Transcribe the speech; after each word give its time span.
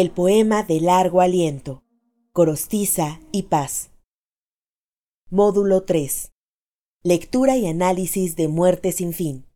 El 0.00 0.12
poema 0.12 0.62
de 0.62 0.80
largo 0.80 1.20
aliento, 1.20 1.82
Corostiza 2.32 3.18
y 3.32 3.42
Paz. 3.42 3.90
Módulo 5.28 5.82
3. 5.82 6.30
Lectura 7.02 7.56
y 7.56 7.66
análisis 7.66 8.36
de 8.36 8.46
Muerte 8.46 8.92
sin 8.92 9.12
fin. 9.12 9.46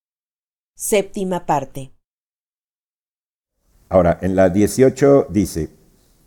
Séptima 0.75 1.47
parte. 1.47 1.93
Ahora, 3.89 4.19
en 4.21 4.35
la 4.35 4.51
18 4.51 5.29
dice, 5.31 5.71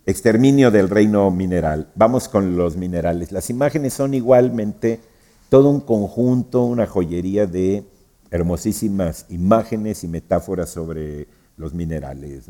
exterminio 0.05 0.71
del 0.71 0.87
reino 0.87 1.29
mineral. 1.29 1.91
Vamos 1.95 2.29
con 2.29 2.55
los 2.55 2.77
minerales. 2.77 3.33
Las 3.33 3.49
imágenes 3.49 3.95
son 3.95 4.13
igualmente 4.13 5.01
todo 5.49 5.69
un 5.69 5.81
conjunto, 5.81 6.63
una 6.63 6.87
joyería 6.87 7.47
de 7.47 7.83
hermosísimas 8.31 9.25
imágenes 9.27 10.05
y 10.05 10.07
metáforas 10.07 10.69
sobre 10.69 11.27
los 11.57 11.73
minerales. 11.73 12.49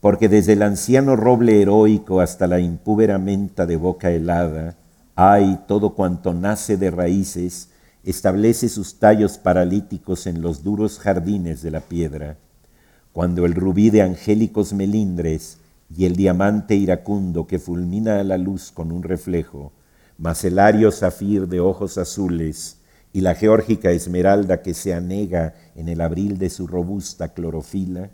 Porque 0.00 0.28
desde 0.28 0.52
el 0.52 0.62
anciano 0.62 1.16
roble 1.16 1.60
heroico 1.60 2.20
hasta 2.20 2.46
la 2.46 2.60
impúbera 2.60 3.18
menta 3.18 3.66
de 3.66 3.76
boca 3.76 4.10
helada, 4.10 4.76
hay 5.16 5.58
todo 5.66 5.94
cuanto 5.94 6.32
nace 6.32 6.76
de 6.76 6.90
raíces, 6.92 7.70
establece 8.04 8.68
sus 8.68 9.00
tallos 9.00 9.38
paralíticos 9.38 10.28
en 10.28 10.40
los 10.40 10.62
duros 10.62 11.00
jardines 11.00 11.62
de 11.62 11.72
la 11.72 11.80
piedra. 11.80 12.36
Cuando 13.12 13.44
el 13.44 13.54
rubí 13.54 13.90
de 13.90 14.02
angélicos 14.02 14.72
melindres 14.72 15.58
y 15.94 16.04
el 16.04 16.14
diamante 16.14 16.76
iracundo 16.76 17.48
que 17.48 17.58
fulmina 17.58 18.20
a 18.20 18.24
la 18.24 18.38
luz 18.38 18.70
con 18.70 18.92
un 18.92 19.02
reflejo, 19.02 19.72
macelario 20.16 20.92
zafir 20.92 21.48
de 21.48 21.58
ojos 21.58 21.98
azules, 21.98 22.76
y 23.12 23.22
la 23.22 23.34
geórgica 23.34 23.90
esmeralda 23.90 24.62
que 24.62 24.74
se 24.74 24.94
anega 24.94 25.54
en 25.74 25.88
el 25.88 26.00
abril 26.00 26.38
de 26.38 26.50
su 26.50 26.66
robusta 26.68 27.32
clorofila, 27.32 28.10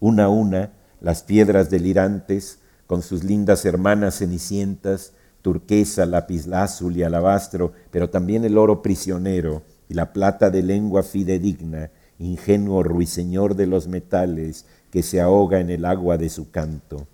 una 0.00 0.24
a 0.24 0.28
una 0.28 0.72
las 1.04 1.22
piedras 1.22 1.68
delirantes, 1.68 2.60
con 2.86 3.02
sus 3.02 3.24
lindas 3.24 3.66
hermanas 3.66 4.20
cenicientas, 4.20 5.12
turquesa, 5.42 6.06
lapislázul 6.06 6.96
y 6.96 7.02
alabastro, 7.02 7.72
pero 7.90 8.08
también 8.08 8.42
el 8.46 8.56
oro 8.56 8.80
prisionero 8.80 9.62
y 9.90 9.92
la 9.92 10.14
plata 10.14 10.48
de 10.48 10.62
lengua 10.62 11.02
fidedigna, 11.02 11.90
ingenuo 12.18 12.82
ruiseñor 12.82 13.54
de 13.54 13.66
los 13.66 13.86
metales 13.86 14.64
que 14.90 15.02
se 15.02 15.20
ahoga 15.20 15.60
en 15.60 15.68
el 15.68 15.84
agua 15.84 16.16
de 16.16 16.30
su 16.30 16.50
canto. 16.50 17.06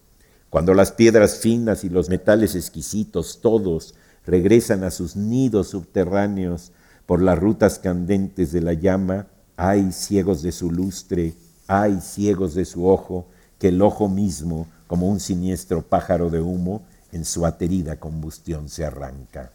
Cuando 0.51 0.73
las 0.73 0.93
piedras 0.93 1.39
finas 1.39 1.83
y 1.83 1.89
los 1.89 2.09
metales 2.09 2.55
exquisitos 2.55 3.41
todos 3.43 3.97
regresan 4.25 4.85
a 4.85 4.93
sus 4.93 5.17
nidos 5.17 5.71
subterráneos, 5.71 6.71
por 7.07 7.21
las 7.21 7.37
rutas 7.37 7.81
candentes 7.81 8.53
de 8.53 8.61
la 8.61 8.75
llama, 8.75 9.27
hay 9.57 9.91
ciegos 9.91 10.43
de 10.43 10.53
su 10.53 10.71
lustre, 10.71 11.35
hay 11.67 12.01
ciegos 12.01 12.55
de 12.55 12.65
su 12.65 12.87
ojo, 12.87 13.27
que 13.61 13.69
el 13.69 13.81
ojo 13.83 14.09
mismo, 14.09 14.67
como 14.89 15.07
un 15.07 15.21
siniestro 15.21 15.83
pájaro 15.83 16.31
de 16.31 16.41
humo, 16.41 16.83
en 17.13 17.25
su 17.25 17.47
aterida 17.47 18.01
combustión 18.01 18.69
se 18.69 18.85
arranca. 18.85 19.53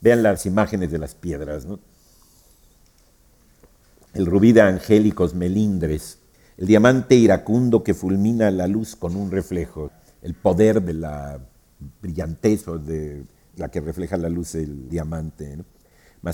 Vean 0.00 0.22
las 0.22 0.46
imágenes 0.46 0.92
de 0.92 0.98
las 0.98 1.14
piedras, 1.14 1.64
¿no? 1.64 1.80
El 4.12 4.26
rubí 4.26 4.52
de 4.52 4.60
angélicos 4.60 5.34
melindres, 5.34 6.18
el 6.58 6.66
diamante 6.66 7.14
iracundo 7.14 7.82
que 7.82 7.94
fulmina 7.94 8.50
la 8.50 8.66
luz 8.66 8.94
con 8.94 9.16
un 9.16 9.30
reflejo, 9.30 9.90
el 10.20 10.34
poder 10.34 10.82
de 10.82 10.92
la 10.92 11.40
brillantez 12.02 12.66
de 12.84 13.24
la 13.56 13.70
que 13.70 13.80
refleja 13.80 14.18
la 14.18 14.28
luz 14.28 14.52
del 14.52 14.88
diamante. 14.90 15.56
¿no? 15.56 15.64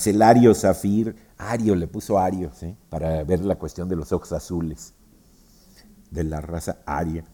El 0.04 0.22
Ario 0.22 0.54
Zafir, 0.54 1.14
Ario 1.36 1.76
le 1.76 1.86
puso 1.86 2.18
Ario, 2.18 2.50
para 2.90 3.22
ver 3.22 3.44
la 3.44 3.54
cuestión 3.54 3.88
de 3.88 3.94
los 3.94 4.10
ojos 4.10 4.32
azules, 4.32 4.92
de 6.10 6.24
la 6.24 6.40
raza 6.40 6.78
Aria. 6.86 7.24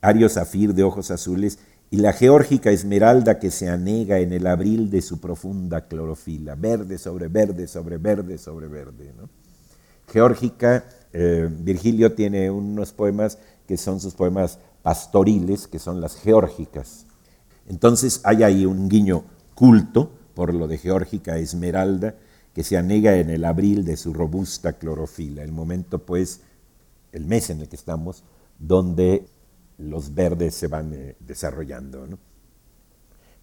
Ario 0.00 0.28
Zafir 0.28 0.74
de 0.74 0.82
ojos 0.82 1.10
azules 1.10 1.58
y 1.90 1.98
la 1.98 2.12
geórgica 2.12 2.70
esmeralda 2.70 3.38
que 3.38 3.50
se 3.50 3.68
anega 3.68 4.18
en 4.18 4.32
el 4.32 4.46
abril 4.46 4.90
de 4.90 5.02
su 5.02 5.20
profunda 5.20 5.86
clorofila, 5.86 6.54
verde 6.54 6.98
sobre 6.98 7.28
verde 7.28 7.68
sobre 7.68 7.98
verde 7.98 8.38
sobre 8.38 8.66
verde. 8.66 9.12
Geórgica, 10.08 10.84
eh, 11.12 11.48
Virgilio 11.50 12.14
tiene 12.14 12.50
unos 12.50 12.92
poemas 12.92 13.38
que 13.66 13.76
son 13.76 14.00
sus 14.00 14.14
poemas 14.14 14.58
pastoriles, 14.82 15.68
que 15.68 15.78
son 15.78 16.00
las 16.00 16.16
geórgicas. 16.16 17.06
Entonces 17.68 18.20
hay 18.24 18.42
ahí 18.42 18.66
un 18.66 18.88
guiño 18.88 19.24
culto 19.54 20.10
por 20.34 20.54
lo 20.54 20.66
de 20.66 20.78
Geórgica 20.78 21.36
Esmeralda, 21.38 22.14
que 22.54 22.64
se 22.64 22.76
anega 22.76 23.16
en 23.16 23.30
el 23.30 23.44
abril 23.44 23.84
de 23.84 23.96
su 23.96 24.12
robusta 24.12 24.74
clorofila, 24.74 25.42
el 25.42 25.52
momento 25.52 26.00
pues, 26.00 26.40
el 27.12 27.26
mes 27.26 27.50
en 27.50 27.60
el 27.60 27.68
que 27.68 27.76
estamos, 27.76 28.24
donde 28.58 29.26
los 29.78 30.14
verdes 30.14 30.54
se 30.54 30.66
van 30.66 30.92
eh, 30.92 31.16
desarrollando. 31.20 32.06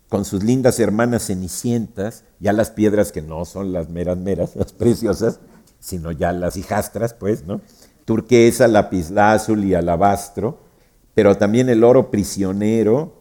Con 0.07 0.25
sus 0.25 0.43
lindas 0.43 0.79
hermanas 0.79 1.27
cenicientas, 1.27 2.23
ya 2.39 2.53
las 2.53 2.71
piedras 2.71 3.11
que 3.11 3.21
no 3.21 3.45
son 3.45 3.71
las 3.71 3.89
meras 3.89 4.17
meras, 4.17 4.55
las 4.55 4.73
preciosas, 4.73 5.39
sino 5.79 6.11
ya 6.11 6.31
las 6.31 6.57
hijastras, 6.57 7.13
pues, 7.13 7.45
¿no? 7.45 7.61
Turquesa, 8.05 8.67
lapislázul 8.67 9.63
y 9.65 9.75
alabastro, 9.75 10.59
pero 11.13 11.37
también 11.37 11.69
el 11.69 11.83
oro 11.83 12.09
prisionero, 12.09 13.13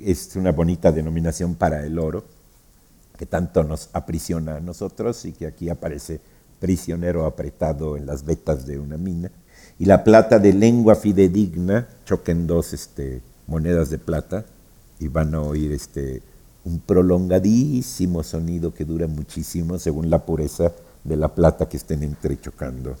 es 0.00 0.34
una 0.36 0.52
bonita 0.52 0.92
denominación 0.92 1.54
para 1.54 1.84
el 1.84 1.98
oro, 1.98 2.24
que 3.16 3.26
tanto 3.26 3.64
nos 3.64 3.90
aprisiona 3.92 4.56
a 4.56 4.60
nosotros 4.60 5.24
y 5.24 5.32
que 5.32 5.46
aquí 5.46 5.68
aparece 5.68 6.20
prisionero 6.58 7.26
apretado 7.26 7.96
en 7.96 8.06
las 8.06 8.24
vetas 8.24 8.66
de 8.66 8.78
una 8.78 8.96
mina. 8.96 9.30
Y 9.78 9.86
la 9.86 10.04
plata 10.04 10.38
de 10.38 10.52
lengua 10.52 10.94
fidedigna, 10.94 11.88
choquen 12.04 12.46
dos 12.46 12.72
este, 12.72 13.22
monedas 13.46 13.90
de 13.90 13.98
plata 13.98 14.44
y 15.00 15.08
van 15.08 15.34
a 15.34 15.42
oír 15.42 15.72
este, 15.72 16.22
un 16.64 16.80
prolongadísimo 16.80 18.22
sonido 18.22 18.72
que 18.72 18.84
dura 18.84 19.06
muchísimo 19.06 19.78
según 19.78 20.10
la 20.10 20.24
pureza 20.24 20.72
de 21.02 21.16
la 21.16 21.34
plata 21.34 21.68
que 21.68 21.76
estén 21.76 22.02
entrechocando. 22.02 22.96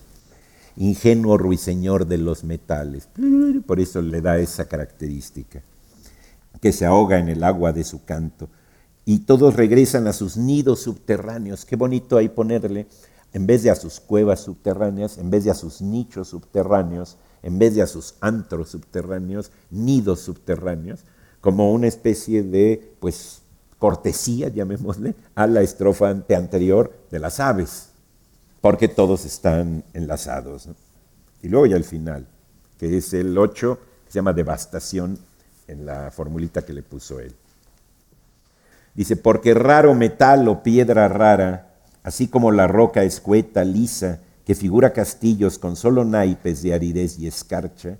Ingenuo 0.76 1.38
ruiseñor 1.38 2.06
de 2.06 2.18
los 2.18 2.44
metales, 2.44 3.08
por 3.66 3.80
eso 3.80 4.02
le 4.02 4.20
da 4.20 4.38
esa 4.38 4.66
característica, 4.66 5.62
que 6.60 6.72
se 6.72 6.84
ahoga 6.84 7.18
en 7.18 7.28
el 7.28 7.44
agua 7.44 7.72
de 7.72 7.84
su 7.84 8.04
canto 8.04 8.48
y 9.04 9.20
todos 9.20 9.54
regresan 9.54 10.06
a 10.06 10.12
sus 10.12 10.36
nidos 10.36 10.80
subterráneos. 10.80 11.64
Qué 11.64 11.76
bonito 11.76 12.16
ahí 12.16 12.28
ponerle, 12.28 12.86
en 13.34 13.46
vez 13.46 13.64
de 13.64 13.70
a 13.70 13.74
sus 13.74 13.98
cuevas 14.00 14.40
subterráneas, 14.40 15.18
en 15.18 15.28
vez 15.28 15.44
de 15.44 15.50
a 15.50 15.54
sus 15.54 15.82
nichos 15.82 16.28
subterráneos, 16.28 17.18
en 17.42 17.58
vez 17.58 17.74
de 17.74 17.82
a 17.82 17.86
sus 17.88 18.14
antros 18.20 18.70
subterráneos, 18.70 19.50
nidos 19.70 20.20
subterráneos, 20.20 21.00
como 21.40 21.72
una 21.72 21.88
especie 21.88 22.44
de, 22.44 22.94
pues, 23.00 23.42
cortesía, 23.78 24.48
llamémosle, 24.48 25.16
a 25.34 25.48
la 25.48 25.62
estrofa 25.62 26.08
anterior 26.08 26.92
de 27.10 27.18
las 27.18 27.40
aves, 27.40 27.90
porque 28.60 28.86
todos 28.86 29.24
están 29.24 29.84
enlazados. 29.94 30.68
Y 31.42 31.48
luego 31.48 31.66
ya 31.66 31.76
el 31.76 31.84
final, 31.84 32.28
que 32.78 32.96
es 32.96 33.12
el 33.14 33.36
8, 33.36 33.78
se 34.08 34.14
llama 34.14 34.32
devastación 34.32 35.18
en 35.66 35.84
la 35.84 36.12
formulita 36.12 36.62
que 36.62 36.72
le 36.72 36.84
puso 36.84 37.18
él. 37.18 37.34
Dice, 38.94 39.16
porque 39.16 39.54
raro 39.54 39.92
metal 39.94 40.46
o 40.46 40.62
piedra 40.62 41.08
rara, 41.08 41.73
así 42.04 42.28
como 42.28 42.52
la 42.52 42.68
roca 42.68 43.02
escueta, 43.02 43.64
lisa, 43.64 44.20
que 44.44 44.54
figura 44.54 44.92
castillos 44.92 45.58
con 45.58 45.74
solo 45.74 46.04
naipes 46.04 46.62
de 46.62 46.74
aridez 46.74 47.18
y 47.18 47.26
escarcha, 47.26 47.98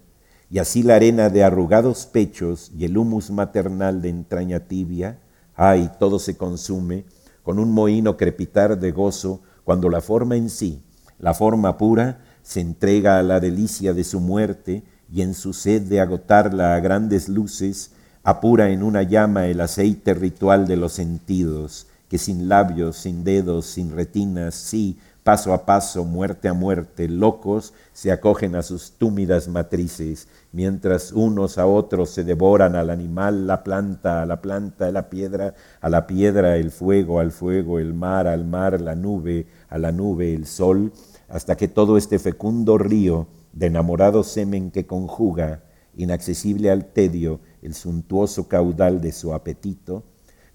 y 0.51 0.59
así 0.59 0.83
la 0.83 0.97
arena 0.97 1.31
de 1.31 1.43
arrugados 1.43 2.07
pechos 2.07 2.71
y 2.77 2.85
el 2.85 2.97
humus 2.99 3.31
maternal 3.31 4.03
de 4.03 4.11
entraña 4.11 4.61
tibia, 4.61 5.19
ay, 5.57 5.91
todo 5.99 6.19
se 6.19 6.37
consume 6.37 7.07
con 7.43 7.59
un 7.59 7.73
mohino 7.73 8.17
crepitar 8.17 8.79
de 8.79 8.93
gozo 8.93 9.41
cuando 9.65 9.89
la 9.89 10.03
forma 10.03 10.37
en 10.37 10.51
sí, 10.51 10.83
la 11.19 11.33
forma 11.33 11.79
pura, 11.79 12.21
se 12.43 12.61
entrega 12.61 13.19
a 13.19 13.23
la 13.23 13.41
delicia 13.41 13.95
de 13.95 14.05
su 14.05 14.21
muerte 14.21 14.85
y 15.11 15.23
en 15.23 15.33
su 15.33 15.55
sed 15.55 15.83
de 15.83 16.01
agotarla 16.01 16.75
a 16.75 16.81
grandes 16.81 17.31
luces, 17.31 17.93
apura 18.23 18.71
en 18.71 18.83
una 18.83 19.03
llama 19.03 19.47
el 19.47 19.63
aceite 19.63 20.13
ritual 20.13 20.67
de 20.67 20.77
los 20.77 20.93
sentidos, 20.93 21.87
que 22.15 22.19
sin 22.19 22.49
labios, 22.49 22.95
sin 22.95 23.25
dedos, 23.25 23.67
sin 23.67 23.91
retinas, 23.91 24.55
sí, 24.55 25.01
paso 25.25 25.53
a 25.53 25.67
paso, 25.67 26.05
muerte 26.05 26.47
a 26.47 26.53
muerte, 26.53 27.09
locos, 27.09 27.75
se 27.93 28.13
acogen 28.13 28.55
a 28.55 28.63
sus 28.63 28.93
túmidas 28.93 29.49
matrices, 29.49 30.29
mientras 30.53 31.11
unos 31.11 31.59
a 31.59 31.67
otros 31.67 32.11
se 32.11 32.23
devoran 32.23 32.77
al 32.77 32.91
animal, 32.91 33.49
la 33.49 33.65
planta, 33.65 34.23
a 34.23 34.27
la 34.27 34.41
planta, 34.41 34.93
la 34.93 35.11
piedra, 35.11 35.55
a 35.81 35.89
la 35.89 36.07
piedra, 36.07 36.57
el 36.57 36.71
fuego, 36.71 37.19
al 37.19 37.33
fuego, 37.33 37.81
el 37.81 37.95
mar, 37.95 38.29
al 38.29 38.45
mar, 38.45 38.81
la 38.81 38.95
nube, 38.95 39.49
a 39.69 39.77
la 39.77 39.91
nube, 39.91 40.35
el 40.35 40.47
sol, 40.47 40.93
hasta 41.29 41.57
que 41.57 41.67
todo 41.67 41.97
este 41.97 42.21
fecundo 42.21 42.79
río 42.79 43.27
de 43.53 43.67
enamorado 43.67 44.23
semen 44.23 44.71
que 44.71 44.87
conjuga, 44.87 45.65
inaccesible 45.97 46.71
al 46.71 46.85
tedio, 46.93 47.41
el 47.61 47.75
suntuoso 47.75 48.47
caudal 48.47 49.01
de 49.01 49.11
su 49.11 49.35
apetito, 49.35 50.05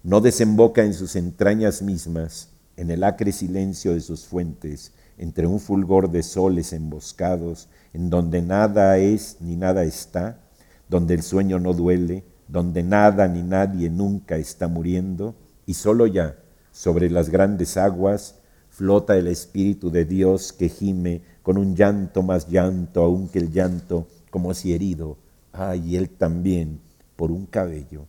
no 0.02 0.20
desemboca 0.20 0.82
en 0.82 0.94
sus 0.94 1.14
entrañas 1.14 1.82
mismas, 1.82 2.48
en 2.76 2.90
el 2.90 3.04
acre 3.04 3.32
silencio 3.32 3.92
de 3.92 4.00
sus 4.00 4.24
fuentes, 4.24 4.92
entre 5.18 5.46
un 5.46 5.60
fulgor 5.60 6.10
de 6.10 6.22
soles 6.22 6.72
emboscados, 6.72 7.68
en 7.92 8.08
donde 8.08 8.40
nada 8.40 8.96
es 8.96 9.36
ni 9.40 9.56
nada 9.56 9.84
está, 9.84 10.40
donde 10.88 11.14
el 11.14 11.22
sueño 11.22 11.60
no 11.60 11.74
duele, 11.74 12.24
donde 12.48 12.82
nada 12.82 13.28
ni 13.28 13.42
nadie 13.42 13.90
nunca 13.90 14.36
está 14.36 14.68
muriendo, 14.68 15.34
y 15.66 15.74
solo 15.74 16.06
ya, 16.06 16.36
sobre 16.72 17.10
las 17.10 17.28
grandes 17.28 17.76
aguas, 17.76 18.36
flota 18.70 19.18
el 19.18 19.26
Espíritu 19.26 19.90
de 19.90 20.06
Dios 20.06 20.54
que 20.54 20.70
gime 20.70 21.20
con 21.42 21.58
un 21.58 21.76
llanto 21.76 22.22
más 22.22 22.48
llanto 22.48 23.02
aún 23.02 23.28
que 23.28 23.40
el 23.40 23.52
llanto, 23.52 24.06
como 24.30 24.54
si 24.54 24.72
herido, 24.72 25.18
ay, 25.52 25.96
él 25.96 26.08
también, 26.08 26.80
por 27.16 27.30
un 27.30 27.44
cabello, 27.44 28.06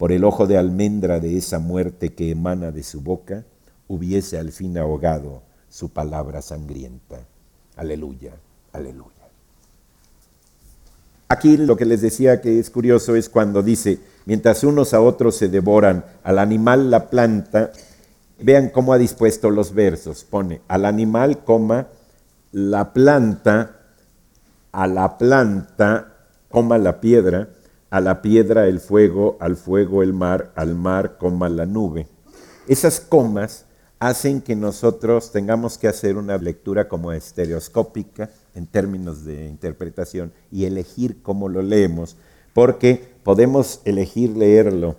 por 0.00 0.12
el 0.12 0.24
ojo 0.24 0.46
de 0.46 0.56
almendra 0.56 1.20
de 1.20 1.36
esa 1.36 1.58
muerte 1.58 2.14
que 2.14 2.30
emana 2.30 2.70
de 2.70 2.82
su 2.82 3.02
boca, 3.02 3.44
hubiese 3.86 4.38
al 4.38 4.50
fin 4.50 4.78
ahogado 4.78 5.42
su 5.68 5.90
palabra 5.90 6.40
sangrienta. 6.40 7.18
Aleluya, 7.76 8.32
aleluya. 8.72 9.10
Aquí 11.28 11.58
lo 11.58 11.76
que 11.76 11.84
les 11.84 12.00
decía 12.00 12.40
que 12.40 12.58
es 12.58 12.70
curioso 12.70 13.14
es 13.14 13.28
cuando 13.28 13.62
dice, 13.62 13.98
mientras 14.24 14.64
unos 14.64 14.94
a 14.94 15.02
otros 15.02 15.36
se 15.36 15.50
devoran, 15.50 16.06
al 16.22 16.38
animal 16.38 16.90
la 16.90 17.10
planta, 17.10 17.70
vean 18.40 18.70
cómo 18.70 18.94
ha 18.94 18.98
dispuesto 18.98 19.50
los 19.50 19.74
versos. 19.74 20.24
Pone, 20.24 20.62
al 20.68 20.86
animal, 20.86 21.44
coma, 21.44 21.88
la 22.52 22.94
planta, 22.94 23.76
a 24.72 24.86
la 24.86 25.18
planta, 25.18 26.14
coma 26.48 26.78
la 26.78 27.02
piedra, 27.02 27.50
a 27.90 28.00
la 28.00 28.22
piedra 28.22 28.66
el 28.66 28.80
fuego, 28.80 29.36
al 29.40 29.56
fuego 29.56 30.02
el 30.02 30.12
mar, 30.12 30.52
al 30.54 30.74
mar, 30.76 31.18
coma 31.18 31.48
la 31.48 31.66
nube. 31.66 32.06
Esas 32.68 33.00
comas 33.00 33.66
hacen 33.98 34.40
que 34.40 34.54
nosotros 34.54 35.32
tengamos 35.32 35.76
que 35.76 35.88
hacer 35.88 36.16
una 36.16 36.38
lectura 36.38 36.88
como 36.88 37.12
estereoscópica 37.12 38.30
en 38.54 38.66
términos 38.66 39.24
de 39.24 39.46
interpretación 39.46 40.32
y 40.52 40.64
elegir 40.64 41.20
cómo 41.20 41.48
lo 41.48 41.62
leemos, 41.62 42.16
porque 42.54 43.12
podemos 43.24 43.80
elegir 43.84 44.36
leerlo 44.36 44.96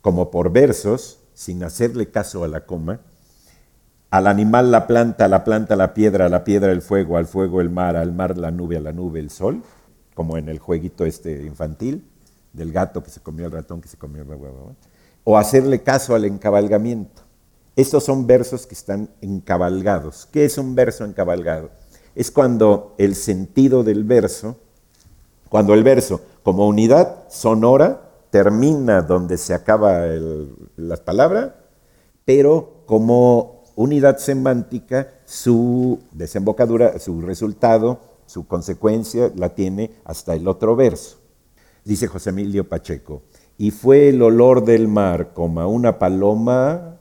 como 0.00 0.30
por 0.30 0.52
versos, 0.52 1.18
sin 1.34 1.62
hacerle 1.64 2.08
caso 2.10 2.44
a 2.44 2.48
la 2.48 2.66
coma, 2.66 3.00
al 4.10 4.26
animal 4.26 4.70
la 4.70 4.86
planta, 4.86 5.26
a 5.26 5.28
la 5.28 5.44
planta 5.44 5.76
la 5.76 5.92
piedra, 5.92 6.26
a 6.26 6.28
la 6.30 6.44
piedra 6.44 6.72
el 6.72 6.82
fuego, 6.82 7.18
al 7.18 7.26
fuego 7.26 7.60
el 7.60 7.68
mar, 7.68 7.96
al 7.96 8.12
mar 8.12 8.38
la 8.38 8.50
nube, 8.50 8.76
a 8.76 8.80
la 8.80 8.92
nube 8.92 9.20
el 9.20 9.30
sol, 9.30 9.62
como 10.14 10.38
en 10.38 10.48
el 10.48 10.58
jueguito 10.60 11.04
este 11.04 11.42
infantil 11.44 12.04
del 12.58 12.72
gato 12.72 13.02
que 13.02 13.10
se 13.10 13.20
comió 13.20 13.46
el 13.46 13.52
ratón, 13.52 13.80
que 13.80 13.88
se 13.88 13.96
comió 13.96 14.22
el... 14.22 14.28
O 15.24 15.38
hacerle 15.38 15.82
caso 15.82 16.14
al 16.14 16.24
encabalgamiento. 16.24 17.22
Estos 17.76 18.04
son 18.04 18.26
versos 18.26 18.66
que 18.66 18.74
están 18.74 19.08
encabalgados. 19.20 20.26
¿Qué 20.32 20.44
es 20.44 20.58
un 20.58 20.74
verso 20.74 21.04
encabalgado? 21.04 21.70
Es 22.14 22.30
cuando 22.30 22.94
el 22.98 23.14
sentido 23.14 23.84
del 23.84 24.02
verso, 24.04 24.56
cuando 25.48 25.74
el 25.74 25.84
verso 25.84 26.20
como 26.42 26.66
unidad 26.66 27.28
sonora 27.30 28.10
termina 28.30 29.02
donde 29.02 29.38
se 29.38 29.54
acaba 29.54 30.06
la 30.76 30.96
palabra, 30.96 31.56
pero 32.24 32.82
como 32.86 33.62
unidad 33.76 34.18
semántica, 34.18 35.08
su 35.24 36.00
desembocadura, 36.10 36.98
su 36.98 37.20
resultado, 37.20 38.00
su 38.26 38.46
consecuencia 38.46 39.30
la 39.36 39.54
tiene 39.54 39.92
hasta 40.04 40.34
el 40.34 40.48
otro 40.48 40.74
verso. 40.74 41.18
Dice 41.88 42.06
José 42.06 42.28
Emilio 42.28 42.68
Pacheco, 42.68 43.22
y 43.56 43.70
fue 43.70 44.10
el 44.10 44.20
olor 44.20 44.62
del 44.62 44.88
mar 44.88 45.32
como 45.32 45.66
una 45.66 45.98
paloma 45.98 46.98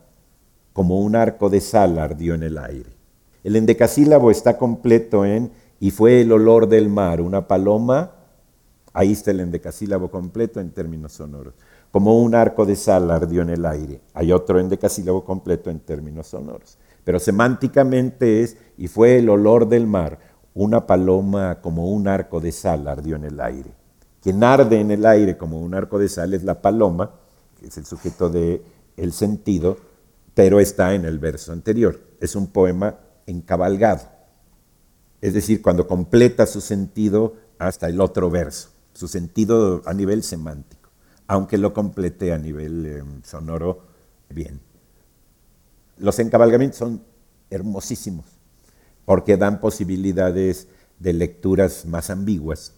como 0.72 1.02
un 1.02 1.14
arco 1.14 1.50
de 1.50 1.60
sal 1.60 2.00
ardió 2.00 2.36
en 2.36 2.44
el 2.44 2.58
aire. 2.58 2.90
El 3.44 3.58
endecasílabo 3.58 4.32
está 4.32 4.58
completo 4.58 5.26
en 5.26 5.52
y 5.82 5.92
fue 5.92 6.22
el 6.22 6.32
olor 6.32 6.70
del 6.70 6.88
mar, 6.88 7.20
una 7.20 7.50
paloma, 7.50 8.14
ahí 8.94 9.12
está 9.12 9.32
el 9.32 9.42
endecasílabo 9.42 10.10
completo 10.10 10.62
en 10.62 10.72
términos 10.72 11.12
sonoros, 11.12 11.56
como 11.92 12.22
un 12.22 12.34
arco 12.34 12.66
de 12.66 12.78
sal 12.78 13.12
ardió 13.12 13.42
en 13.42 13.50
el 13.50 13.66
aire. 13.66 14.00
Hay 14.14 14.32
otro 14.32 14.58
endecasílabo 14.58 15.26
completo 15.26 15.70
en 15.70 15.82
términos 15.82 16.28
sonoros. 16.28 16.78
Pero 17.04 17.20
semánticamente 17.20 18.42
es 18.42 18.56
y 18.78 18.88
fue 18.88 19.18
el 19.18 19.28
olor 19.28 19.68
del 19.68 19.86
mar, 19.86 20.18
una 20.54 20.88
paloma 20.88 21.60
como 21.60 21.92
un 21.92 22.08
arco 22.08 22.40
de 22.40 22.54
sal 22.54 22.88
ardió 22.88 23.18
en 23.18 23.26
el 23.26 23.42
aire. 23.42 23.72
Quien 24.22 24.44
arde 24.44 24.80
en 24.80 24.92
el 24.92 25.06
aire 25.06 25.38
como 25.38 25.60
un 25.60 25.74
arco 25.74 26.00
de 26.00 26.10
sal 26.10 26.34
es 26.34 26.44
la 26.44 26.62
paloma, 26.62 27.12
que 27.60 27.68
es 27.68 27.78
el 27.78 27.86
sujeto 27.86 28.30
del 28.30 28.62
el 28.98 29.14
sentido, 29.14 29.78
pero 30.34 30.60
está 30.60 30.94
en 30.94 31.06
el 31.06 31.20
verso 31.20 31.52
anterior. 31.52 32.00
Es 32.20 32.36
un 32.36 32.48
poema 32.48 33.00
encabalgado. 33.26 34.10
Es 35.22 35.34
decir, 35.34 35.62
cuando 35.62 35.88
completa 35.88 36.46
su 36.46 36.62
sentido 36.62 37.36
hasta 37.60 37.90
el 37.90 38.02
otro 38.02 38.30
verso, 38.30 38.70
su 38.94 39.08
sentido 39.08 39.82
a 39.86 39.94
nivel 39.94 40.24
semántico, 40.24 40.90
aunque 41.28 41.58
lo 41.58 41.74
complete 41.74 42.34
a 42.34 42.38
nivel 42.38 42.86
eh, 42.86 43.04
sonoro 43.24 43.82
bien. 44.30 44.60
Los 45.98 46.20
encabalgamientos 46.20 46.78
son 46.78 47.04
hermosísimos 47.50 48.26
porque 49.06 49.38
dan 49.38 49.60
posibilidades 49.60 50.68
de 51.00 51.14
lecturas 51.14 51.86
más 51.86 52.10
ambiguas 52.10 52.74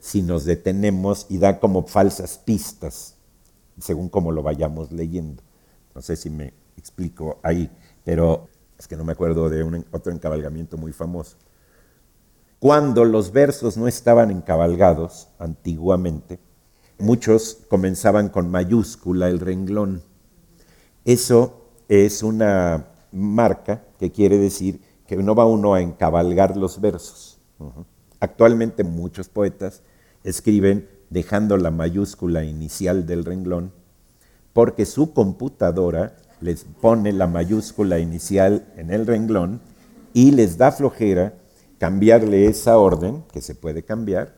si 0.00 0.22
nos 0.22 0.44
detenemos 0.44 1.26
y 1.28 1.38
da 1.38 1.60
como 1.60 1.86
falsas 1.86 2.38
pistas 2.38 3.18
según 3.80 4.08
como 4.08 4.32
lo 4.32 4.42
vayamos 4.42 4.92
leyendo. 4.92 5.42
No 5.94 6.02
sé 6.02 6.16
si 6.16 6.30
me 6.30 6.52
explico 6.76 7.38
ahí, 7.42 7.70
pero 8.04 8.48
es 8.78 8.86
que 8.86 8.96
no 8.96 9.04
me 9.04 9.12
acuerdo 9.12 9.48
de 9.48 9.62
un, 9.62 9.84
otro 9.92 10.12
encabalgamiento 10.12 10.76
muy 10.76 10.92
famoso. 10.92 11.36
Cuando 12.58 13.04
los 13.04 13.32
versos 13.32 13.76
no 13.76 13.86
estaban 13.86 14.30
encabalgados 14.30 15.28
antiguamente, 15.38 16.40
muchos 16.98 17.58
comenzaban 17.68 18.28
con 18.28 18.50
mayúscula 18.50 19.28
el 19.28 19.38
renglón. 19.38 20.02
Eso 21.04 21.62
es 21.88 22.22
una 22.22 22.88
marca 23.12 23.84
que 23.98 24.10
quiere 24.10 24.38
decir 24.38 24.80
que 25.06 25.16
no 25.16 25.34
va 25.34 25.46
uno 25.46 25.74
a 25.74 25.80
encabalgar 25.80 26.56
los 26.56 26.80
versos. 26.80 27.38
Actualmente 28.20 28.84
muchos 28.84 29.28
poetas 29.28 29.82
escriben 30.24 30.88
dejando 31.10 31.56
la 31.56 31.70
mayúscula 31.70 32.44
inicial 32.44 33.06
del 33.06 33.24
renglón 33.24 33.72
porque 34.52 34.86
su 34.86 35.12
computadora 35.12 36.16
les 36.40 36.64
pone 36.64 37.12
la 37.12 37.26
mayúscula 37.26 37.98
inicial 38.00 38.66
en 38.76 38.90
el 38.90 39.06
renglón 39.06 39.60
y 40.12 40.32
les 40.32 40.58
da 40.58 40.72
flojera 40.72 41.34
cambiarle 41.78 42.46
esa 42.46 42.76
orden, 42.76 43.22
que 43.32 43.40
se 43.40 43.54
puede 43.54 43.84
cambiar, 43.84 44.34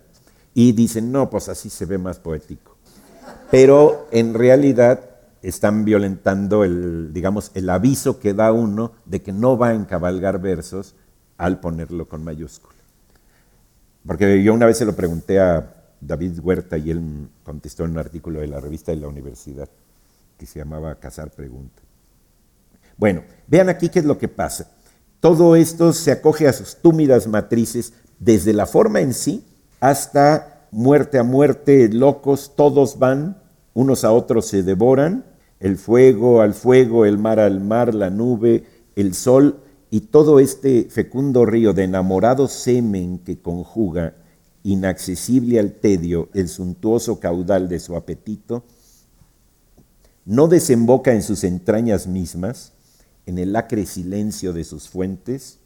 y 0.52 0.72
dicen, 0.72 1.10
no, 1.10 1.30
pues 1.30 1.48
así 1.48 1.70
se 1.70 1.86
ve 1.86 1.96
más 1.96 2.18
poético. 2.18 2.76
Pero 3.50 4.08
en 4.10 4.34
realidad 4.34 5.00
están 5.40 5.86
violentando 5.86 6.64
el, 6.64 7.14
digamos, 7.14 7.50
el 7.54 7.70
aviso 7.70 8.20
que 8.20 8.34
da 8.34 8.52
uno 8.52 8.92
de 9.06 9.22
que 9.22 9.32
no 9.32 9.56
va 9.56 9.68
a 9.68 9.74
encabalgar 9.74 10.40
versos 10.40 10.96
al 11.38 11.60
ponerlo 11.60 12.08
con 12.08 12.22
mayúscula. 12.24 12.79
Porque 14.06 14.42
yo 14.42 14.54
una 14.54 14.66
vez 14.66 14.78
se 14.78 14.84
lo 14.84 14.96
pregunté 14.96 15.40
a 15.40 15.74
David 16.00 16.38
Huerta 16.40 16.78
y 16.78 16.90
él 16.90 17.28
contestó 17.42 17.84
en 17.84 17.92
un 17.92 17.98
artículo 17.98 18.40
de 18.40 18.46
la 18.46 18.60
revista 18.60 18.92
de 18.92 18.98
la 18.98 19.08
universidad 19.08 19.68
que 20.38 20.46
se 20.46 20.58
llamaba 20.58 20.94
Cazar 20.94 21.30
Preguntas. 21.30 21.84
Bueno, 22.96 23.22
vean 23.46 23.68
aquí 23.68 23.88
qué 23.88 23.98
es 23.98 24.04
lo 24.04 24.18
que 24.18 24.28
pasa. 24.28 24.70
Todo 25.20 25.54
esto 25.54 25.92
se 25.92 26.12
acoge 26.12 26.48
a 26.48 26.52
sus 26.52 26.76
túmidas 26.76 27.26
matrices, 27.26 27.92
desde 28.18 28.52
la 28.52 28.66
forma 28.66 29.00
en 29.00 29.14
sí 29.14 29.46
hasta 29.80 30.66
muerte 30.70 31.18
a 31.18 31.22
muerte, 31.22 31.88
locos, 31.88 32.52
todos 32.54 32.98
van, 32.98 33.42
unos 33.74 34.04
a 34.04 34.12
otros 34.12 34.46
se 34.46 34.62
devoran, 34.62 35.24
el 35.58 35.76
fuego 35.76 36.40
al 36.40 36.54
fuego, 36.54 37.04
el 37.04 37.18
mar 37.18 37.40
al 37.40 37.60
mar, 37.60 37.94
la 37.94 38.10
nube, 38.10 38.64
el 38.96 39.14
sol 39.14 39.60
y 39.90 40.02
todo 40.02 40.38
este 40.38 40.84
fecundo 40.84 41.44
río 41.44 41.72
de 41.72 41.84
enamorado 41.84 42.46
semen 42.46 43.18
que 43.18 43.40
conjuga, 43.40 44.14
inaccesible 44.62 45.58
al 45.58 45.72
tedio, 45.72 46.28
el 46.32 46.48
suntuoso 46.48 47.18
caudal 47.18 47.68
de 47.68 47.80
su 47.80 47.96
apetito, 47.96 48.64
no 50.24 50.46
desemboca 50.46 51.12
en 51.12 51.22
sus 51.22 51.42
entrañas 51.42 52.06
mismas, 52.06 52.72
en 53.26 53.38
el 53.38 53.56
acre 53.56 53.84
silencio 53.84 54.52
de 54.52 54.64
sus 54.64 54.88
fuentes, 54.88 55.58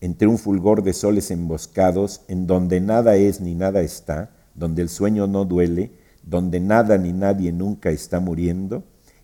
entre 0.00 0.26
un 0.26 0.38
fulgor 0.38 0.82
de 0.82 0.92
soles 0.92 1.30
emboscados, 1.30 2.22
en 2.26 2.48
donde 2.48 2.80
nada 2.80 3.14
es 3.14 3.40
ni 3.40 3.54
nada 3.54 3.82
está, 3.82 4.30
donde 4.56 4.82
el 4.82 4.88
sueño 4.88 5.28
no 5.28 5.44
duele, 5.44 5.92
donde 6.24 6.58
nada 6.58 6.98
ni 6.98 7.12
nadie 7.12 7.52
nunca 7.52 7.90
está 7.90 8.18
muriendo, 8.18 8.82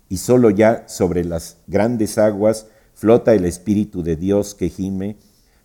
y 0.09 0.19
solo 0.19 0.51
ya 0.51 0.87
sobre 0.89 1.25
las 1.25 1.57
grandes 1.67 2.19
aguas 2.19 2.67
flota 2.99 3.33
el 3.33 3.45
Espíritu 3.45 4.03
de 4.03 4.17
Dios 4.17 4.57
que 4.57 4.71
gime, 4.71 5.17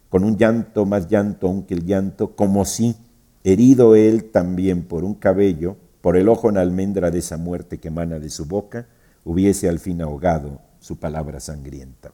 con 0.07 0.23
un 0.23 0.37
llanto 0.37 0.85
más 0.85 1.07
llanto 1.07 1.47
aún 1.47 1.63
que 1.63 1.73
el 1.73 1.83
llanto, 1.83 2.35
como 2.35 2.63
si, 2.63 2.95
herido 3.43 3.95
él 3.95 4.25
también 4.25 4.83
por 4.83 5.03
un 5.03 5.15
cabello, 5.15 5.75
por 6.01 6.15
el 6.15 6.29
ojo 6.29 6.51
en 6.51 6.59
almendra 6.59 7.09
de 7.09 7.17
esa 7.17 7.37
muerte 7.37 7.79
que 7.79 7.87
emana 7.87 8.19
de 8.19 8.29
su 8.29 8.45
boca, 8.45 8.85
hubiese 9.25 9.67
al 9.67 9.79
fin 9.79 10.03
ahogado 10.03 10.61
su 10.79 10.97
palabra 10.97 11.39
sangrienta. 11.39 12.11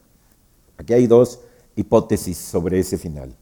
Aquí 0.78 0.94
hay 0.94 1.06
dos 1.06 1.40
hipótesis 1.76 2.38
sobre 2.38 2.78
ese 2.78 2.96
final. 2.96 3.36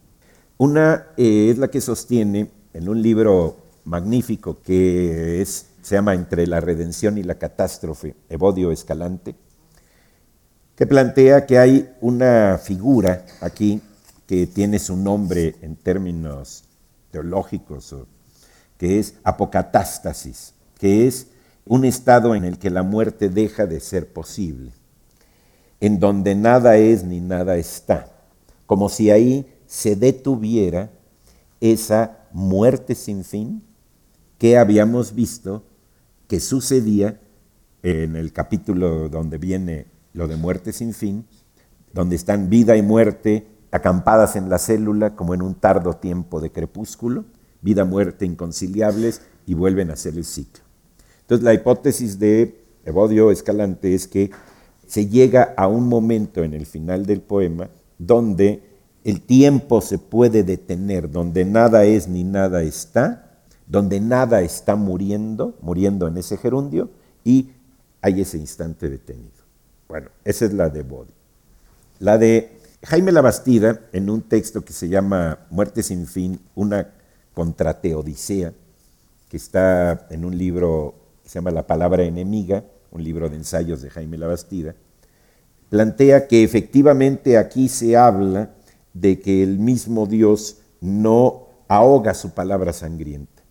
Una 0.57 1.07
eh, 1.17 1.51
es 1.53 1.59
la 1.59 1.69
que 1.69 1.81
sostiene 1.81 2.51
en 2.75 2.89
un 2.89 3.01
libro 3.01 3.57
magnífico 3.85 4.59
que 4.65 5.41
es, 5.41 5.67
se 5.83 5.95
llama 5.95 6.15
Entre 6.15 6.49
la 6.49 6.59
redención 6.59 7.19
y 7.19 7.23
la 7.23 7.39
catástrofe, 7.39 8.17
Evodio 8.29 8.73
Escalante, 8.73 9.37
que 10.79 10.87
plantea 10.87 11.45
que 11.45 11.59
hay 11.59 11.91
una 12.01 12.57
figura 12.63 13.27
aquí 13.41 13.83
que 14.29 14.47
tiene 14.47 14.79
su 14.79 14.97
nombre 14.97 15.57
en 15.61 15.75
términos 15.75 16.63
teológicos, 17.11 17.97
que 18.77 19.01
es 19.01 19.15
apocatástasis, 19.25 20.55
que 20.79 21.09
es 21.09 21.27
un 21.67 21.85
estado 21.85 22.37
en 22.37 22.45
el 22.45 22.61
que 22.61 22.71
la 22.71 22.85
muerte 22.85 23.29
deja 23.29 23.67
de 23.67 23.81
ser 23.81 24.13
posible, 24.13 24.71
en 25.81 25.99
donde 25.99 26.37
nada 26.37 26.77
es 26.77 27.03
ni 27.03 27.19
nada 27.19 27.57
está, 27.57 28.13
como 28.65 28.89
si 28.89 29.11
ahí 29.11 29.53
se 29.67 29.97
detuviera 29.97 30.93
esa 31.61 32.19
muerte 32.31 32.95
sin 32.95 33.25
fin 33.25 33.65
que 34.39 34.57
habíamos 34.57 35.13
visto 35.13 35.65
que 36.29 36.39
sucedía 36.39 37.21
en 37.83 38.15
el 38.15 38.33
capítulo 38.33 39.09
donde 39.09 39.39
viene 39.39 39.98
lo 40.19 40.27
de 40.27 40.35
muerte 40.35 40.73
sin 40.73 40.95
fin, 40.95 41.25
donde 41.93 42.17
están 42.17 42.51
vida 42.51 42.77
y 42.77 42.83
muerte 42.83 43.47
acampadas 43.71 44.35
en 44.35 44.51
la 44.51 44.59
célula 44.59 45.15
como 45.15 45.33
en 45.33 45.43
un 45.43 45.55
tardo 45.55 45.95
tiempo 45.95 46.41
de 46.41 46.51
crepúsculo, 46.51 47.25
vida, 47.63 47.85
muerte 47.85 48.27
inconciliables 48.27 49.23
y 49.47 49.55
vuelven 49.55 49.93
a 49.93 49.97
ser 49.97 50.15
el 50.15 50.25
ciclo. 50.25 50.65
Entonces 51.21 51.45
la 51.45 51.55
hipótesis 51.55 52.19
de 52.19 52.65
Evodio 52.85 53.31
Escalante 53.31 53.95
es 53.95 54.09
que 54.09 54.33
se 54.89 55.07
llega 55.07 55.55
a 55.57 55.69
un 55.69 55.89
momento 55.89 56.43
en 56.43 56.53
el 56.53 56.67
final 56.67 57.07
del 57.07 57.21
poema 57.21 57.69
donde 57.97 58.65
el 59.05 59.21
tiempo 59.21 59.81
se 59.81 59.99
puede 59.99 60.43
detener, 60.43 61.13
donde 61.13 61.45
nada 61.45 61.85
es 61.85 62.09
ni 62.09 62.25
nada 62.25 62.63
está, 62.63 63.39
donde 63.69 64.01
nada 64.01 64.41
está 64.41 64.75
muriendo, 64.75 65.57
muriendo 65.61 66.09
en 66.09 66.17
ese 66.17 66.39
gerundio, 66.39 66.91
y 67.23 67.51
hay 68.03 68.23
ese 68.23 68.37
instante 68.37 68.91
detenido. 68.91 69.38
Bueno, 69.89 70.11
esa 70.25 70.45
es 70.45 70.53
la 70.53 70.69
de 70.69 70.81
Evodio. 70.81 71.15
La 71.99 72.19
de 72.19 72.59
Jaime 72.85 73.11
Labastida, 73.11 73.81
en 73.93 74.11
un 74.11 74.21
texto 74.21 74.63
que 74.63 74.75
se 74.75 74.89
llama 74.89 75.47
Muerte 75.51 75.83
sin 75.83 76.07
fin, 76.07 76.41
una 76.55 76.93
contrateodicea, 77.33 78.53
que 79.31 79.37
está 79.39 80.07
en 80.11 80.27
un 80.27 80.37
libro 80.37 80.95
que 81.23 81.31
se 81.31 81.37
llama 81.37 81.51
La 81.53 81.67
palabra 81.67 82.05
enemiga, 82.05 82.65
un 82.91 83.03
libro 83.03 83.31
de 83.31 83.37
ensayos 83.37 83.81
de 83.81 83.89
Jaime 83.89 84.19
Labastida, 84.19 84.75
plantea 85.71 86.29
que 86.29 86.45
efectivamente 86.45 87.39
aquí 87.39 87.69
se 87.69 87.97
habla 87.97 88.51
de 88.93 89.21
que 89.21 89.43
el 89.43 89.59
mismo 89.59 90.07
Dios 90.07 90.59
no 90.83 91.49
ahoga 91.67 92.13
su 92.13 92.31
palabra 92.31 92.75
sangrienta, 92.75 93.43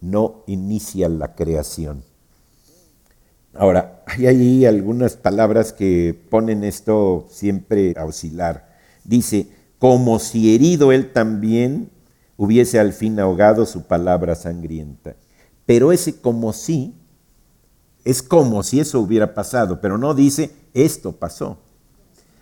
no 0.00 0.42
inicia 0.46 1.08
la 1.10 1.34
creación. 1.34 2.02
Ahora, 3.54 4.02
hay 4.06 4.26
ahí 4.26 4.64
algunas 4.64 5.16
palabras 5.16 5.72
que 5.72 6.18
ponen 6.30 6.64
esto 6.64 7.26
siempre 7.30 7.94
a 7.96 8.04
oscilar 8.04 8.72
dice, 9.04 9.48
como 9.78 10.18
si 10.18 10.54
herido 10.54 10.92
él 10.92 11.12
también 11.12 11.90
hubiese 12.36 12.78
al 12.78 12.92
fin 12.92 13.18
ahogado 13.20 13.66
su 13.66 13.86
palabra 13.86 14.34
sangrienta. 14.34 15.16
Pero 15.66 15.92
ese 15.92 16.20
como 16.20 16.52
si, 16.52 16.94
es 18.04 18.22
como 18.22 18.62
si 18.62 18.80
eso 18.80 19.00
hubiera 19.00 19.34
pasado, 19.34 19.80
pero 19.80 19.98
no 19.98 20.14
dice, 20.14 20.50
esto 20.74 21.12
pasó. 21.12 21.58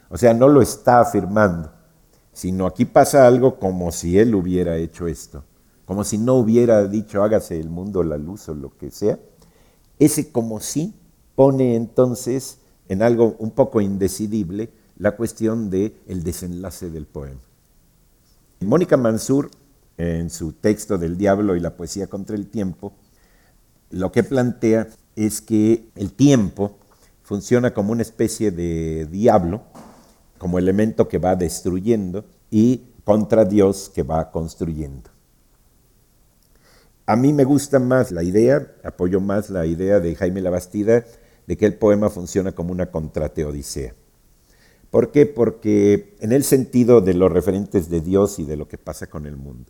O 0.08 0.18
sea, 0.18 0.34
no 0.34 0.48
lo 0.48 0.62
está 0.62 1.00
afirmando, 1.00 1.72
sino 2.32 2.66
aquí 2.66 2.84
pasa 2.84 3.26
algo 3.26 3.58
como 3.58 3.92
si 3.92 4.18
él 4.18 4.34
hubiera 4.34 4.76
hecho 4.76 5.06
esto, 5.06 5.44
como 5.84 6.04
si 6.04 6.18
no 6.18 6.34
hubiera 6.34 6.86
dicho, 6.86 7.22
hágase 7.22 7.58
el 7.60 7.68
mundo 7.68 8.02
la 8.02 8.16
luz 8.16 8.48
o 8.48 8.54
lo 8.54 8.76
que 8.76 8.90
sea. 8.90 9.18
Ese 9.98 10.32
como 10.32 10.60
si 10.60 10.94
pone 11.40 11.74
entonces 11.74 12.58
en 12.90 13.00
algo 13.00 13.34
un 13.38 13.52
poco 13.52 13.80
indecidible 13.80 14.68
la 14.98 15.16
cuestión 15.16 15.70
del 15.70 15.94
el 16.06 16.22
desenlace 16.22 16.90
del 16.90 17.06
poema. 17.06 17.40
Mónica 18.60 18.98
Mansur, 18.98 19.50
en 19.96 20.28
su 20.28 20.52
texto 20.52 20.98
del 20.98 21.16
diablo 21.16 21.56
y 21.56 21.60
la 21.60 21.78
poesía 21.78 22.08
contra 22.08 22.36
el 22.36 22.48
tiempo, 22.48 22.92
lo 23.88 24.12
que 24.12 24.22
plantea 24.22 24.88
es 25.16 25.40
que 25.40 25.88
el 25.96 26.12
tiempo 26.12 26.76
funciona 27.22 27.72
como 27.72 27.92
una 27.92 28.02
especie 28.02 28.50
de 28.50 29.08
diablo, 29.10 29.62
como 30.36 30.58
elemento 30.58 31.08
que 31.08 31.16
va 31.16 31.36
destruyendo 31.36 32.26
y 32.50 32.82
contra 33.02 33.46
Dios 33.46 33.88
que 33.88 34.02
va 34.02 34.30
construyendo. 34.30 35.08
A 37.06 37.16
mí 37.16 37.32
me 37.32 37.44
gusta 37.44 37.78
más 37.78 38.12
la 38.12 38.22
idea, 38.22 38.74
apoyo 38.84 39.20
más 39.20 39.48
la 39.48 39.64
idea 39.64 40.00
de 40.00 40.14
Jaime 40.14 40.42
Labastida, 40.42 41.06
de 41.50 41.56
que 41.56 41.66
el 41.66 41.74
poema 41.74 42.10
funciona 42.10 42.52
como 42.52 42.70
una 42.70 42.92
contrateodicea. 42.92 43.96
¿Por 44.88 45.10
qué? 45.10 45.26
Porque 45.26 46.14
en 46.20 46.30
el 46.30 46.44
sentido 46.44 47.00
de 47.00 47.12
los 47.12 47.32
referentes 47.32 47.90
de 47.90 48.00
Dios 48.00 48.38
y 48.38 48.44
de 48.44 48.56
lo 48.56 48.68
que 48.68 48.78
pasa 48.78 49.08
con 49.08 49.26
el 49.26 49.36
mundo. 49.36 49.68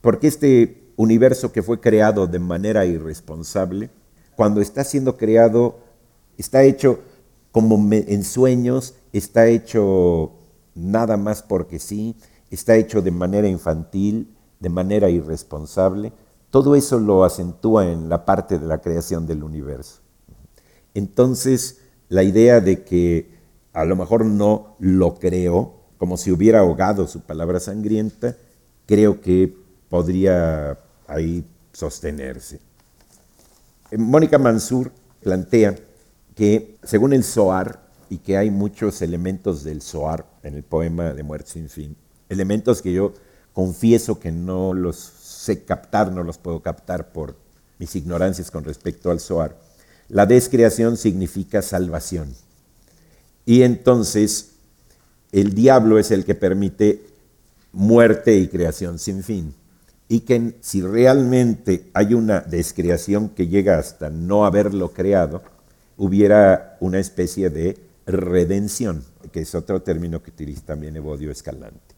Porque 0.00 0.28
este 0.28 0.94
universo 0.96 1.52
que 1.52 1.62
fue 1.62 1.78
creado 1.78 2.26
de 2.26 2.38
manera 2.38 2.86
irresponsable, 2.86 3.90
cuando 4.34 4.62
está 4.62 4.82
siendo 4.82 5.18
creado, 5.18 5.80
está 6.38 6.62
hecho 6.62 7.00
como 7.52 7.76
en 7.92 8.24
sueños, 8.24 8.94
está 9.12 9.46
hecho 9.46 10.32
nada 10.74 11.18
más 11.18 11.42
porque 11.42 11.78
sí, 11.78 12.16
está 12.50 12.76
hecho 12.76 13.02
de 13.02 13.10
manera 13.10 13.46
infantil, 13.46 14.34
de 14.58 14.70
manera 14.70 15.10
irresponsable. 15.10 16.14
Todo 16.48 16.76
eso 16.76 16.98
lo 16.98 17.24
acentúa 17.24 17.90
en 17.92 18.08
la 18.08 18.24
parte 18.24 18.58
de 18.58 18.64
la 18.64 18.80
creación 18.80 19.26
del 19.26 19.42
universo. 19.42 20.00
Entonces, 20.94 21.78
la 22.08 22.22
idea 22.22 22.60
de 22.60 22.82
que 22.84 23.30
a 23.72 23.84
lo 23.84 23.96
mejor 23.96 24.24
no 24.24 24.76
lo 24.78 25.14
creo, 25.18 25.74
como 25.98 26.16
si 26.16 26.32
hubiera 26.32 26.60
ahogado 26.60 27.06
su 27.06 27.20
palabra 27.20 27.60
sangrienta, 27.60 28.36
creo 28.86 29.20
que 29.20 29.54
podría 29.88 30.78
ahí 31.06 31.44
sostenerse. 31.72 32.60
Eh, 33.90 33.98
Mónica 33.98 34.38
Mansur 34.38 34.90
plantea 35.22 35.76
que 36.34 36.76
según 36.82 37.12
el 37.12 37.24
Zohar, 37.24 37.90
y 38.08 38.18
que 38.18 38.36
hay 38.36 38.50
muchos 38.50 39.02
elementos 39.02 39.62
del 39.62 39.82
Zohar 39.82 40.26
en 40.42 40.54
el 40.54 40.64
poema 40.64 41.12
de 41.12 41.22
Muerte 41.22 41.52
sin 41.52 41.68
fin, 41.68 41.96
elementos 42.28 42.82
que 42.82 42.92
yo 42.92 43.14
confieso 43.52 44.18
que 44.18 44.32
no 44.32 44.74
los 44.74 44.96
sé 44.96 45.64
captar, 45.64 46.10
no 46.10 46.24
los 46.24 46.38
puedo 46.38 46.60
captar 46.60 47.12
por 47.12 47.36
mis 47.78 47.94
ignorancias 47.94 48.50
con 48.50 48.64
respecto 48.64 49.10
al 49.10 49.20
Zohar, 49.20 49.56
la 50.10 50.26
descreación 50.26 50.96
significa 50.96 51.62
salvación. 51.62 52.34
Y 53.46 53.62
entonces 53.62 54.50
el 55.32 55.54
diablo 55.54 55.98
es 55.98 56.10
el 56.10 56.24
que 56.24 56.34
permite 56.34 57.02
muerte 57.72 58.36
y 58.36 58.48
creación 58.48 58.98
sin 58.98 59.22
fin. 59.22 59.54
Y 60.08 60.20
que 60.20 60.56
si 60.60 60.82
realmente 60.82 61.88
hay 61.94 62.14
una 62.14 62.40
descreación 62.40 63.28
que 63.28 63.46
llega 63.46 63.78
hasta 63.78 64.10
no 64.10 64.44
haberlo 64.44 64.92
creado, 64.92 65.42
hubiera 65.96 66.76
una 66.80 66.98
especie 66.98 67.48
de 67.48 67.78
redención, 68.06 69.04
que 69.30 69.42
es 69.42 69.54
otro 69.54 69.82
término 69.82 70.20
que 70.20 70.30
utiliza 70.30 70.62
también 70.66 70.96
Evodio 70.96 71.30
Escalante. 71.30 71.94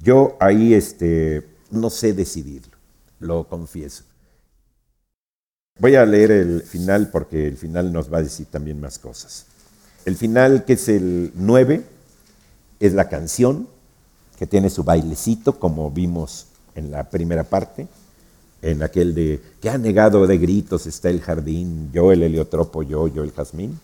Yo 0.00 0.36
ahí 0.40 0.74
este, 0.74 1.46
no 1.70 1.90
sé 1.90 2.12
decidirlo, 2.12 2.76
lo 3.20 3.46
confieso. 3.46 4.02
Voy 5.80 5.96
a 5.96 6.06
leer 6.06 6.30
el 6.30 6.62
final 6.62 7.10
porque 7.10 7.48
el 7.48 7.56
final 7.56 7.92
nos 7.92 8.12
va 8.12 8.18
a 8.18 8.22
decir 8.22 8.46
también 8.46 8.80
más 8.80 9.00
cosas. 9.00 9.46
El 10.04 10.14
final, 10.16 10.64
que 10.64 10.74
es 10.74 10.88
el 10.88 11.32
9, 11.34 11.84
es 12.78 12.92
la 12.92 13.08
canción, 13.08 13.66
que 14.38 14.46
tiene 14.46 14.70
su 14.70 14.84
bailecito, 14.84 15.58
como 15.58 15.90
vimos 15.90 16.46
en 16.76 16.92
la 16.92 17.10
primera 17.10 17.42
parte, 17.42 17.88
en 18.62 18.84
aquel 18.84 19.16
de 19.16 19.42
que 19.60 19.68
ha 19.68 19.76
negado 19.76 20.28
de 20.28 20.38
gritos 20.38 20.86
está 20.86 21.10
el 21.10 21.20
jardín, 21.20 21.90
yo 21.92 22.12
el 22.12 22.22
heliotropo, 22.22 22.84
yo, 22.84 23.08
yo 23.08 23.24
el 23.24 23.32
jazmín. 23.32 23.80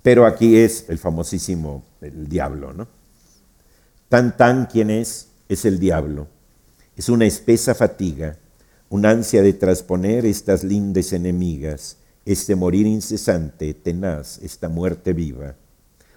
Pero 0.00 0.26
aquí 0.26 0.56
es 0.56 0.84
el 0.88 0.98
famosísimo 0.98 1.82
el 2.02 2.28
diablo, 2.28 2.72
¿no? 2.72 2.86
Tan 4.08 4.36
tan 4.36 4.66
quien 4.66 4.90
es, 4.90 5.26
es 5.48 5.64
el 5.64 5.80
diablo. 5.80 6.28
Es 6.96 7.08
una 7.08 7.26
espesa 7.26 7.74
fatiga, 7.74 8.36
una 8.94 9.10
ansia 9.10 9.42
de 9.42 9.52
trasponer 9.54 10.24
estas 10.24 10.62
lindes 10.62 11.12
enemigas, 11.12 11.96
este 12.24 12.54
morir 12.54 12.86
incesante, 12.86 13.74
tenaz, 13.74 14.38
esta 14.38 14.68
muerte 14.68 15.12
viva. 15.12 15.56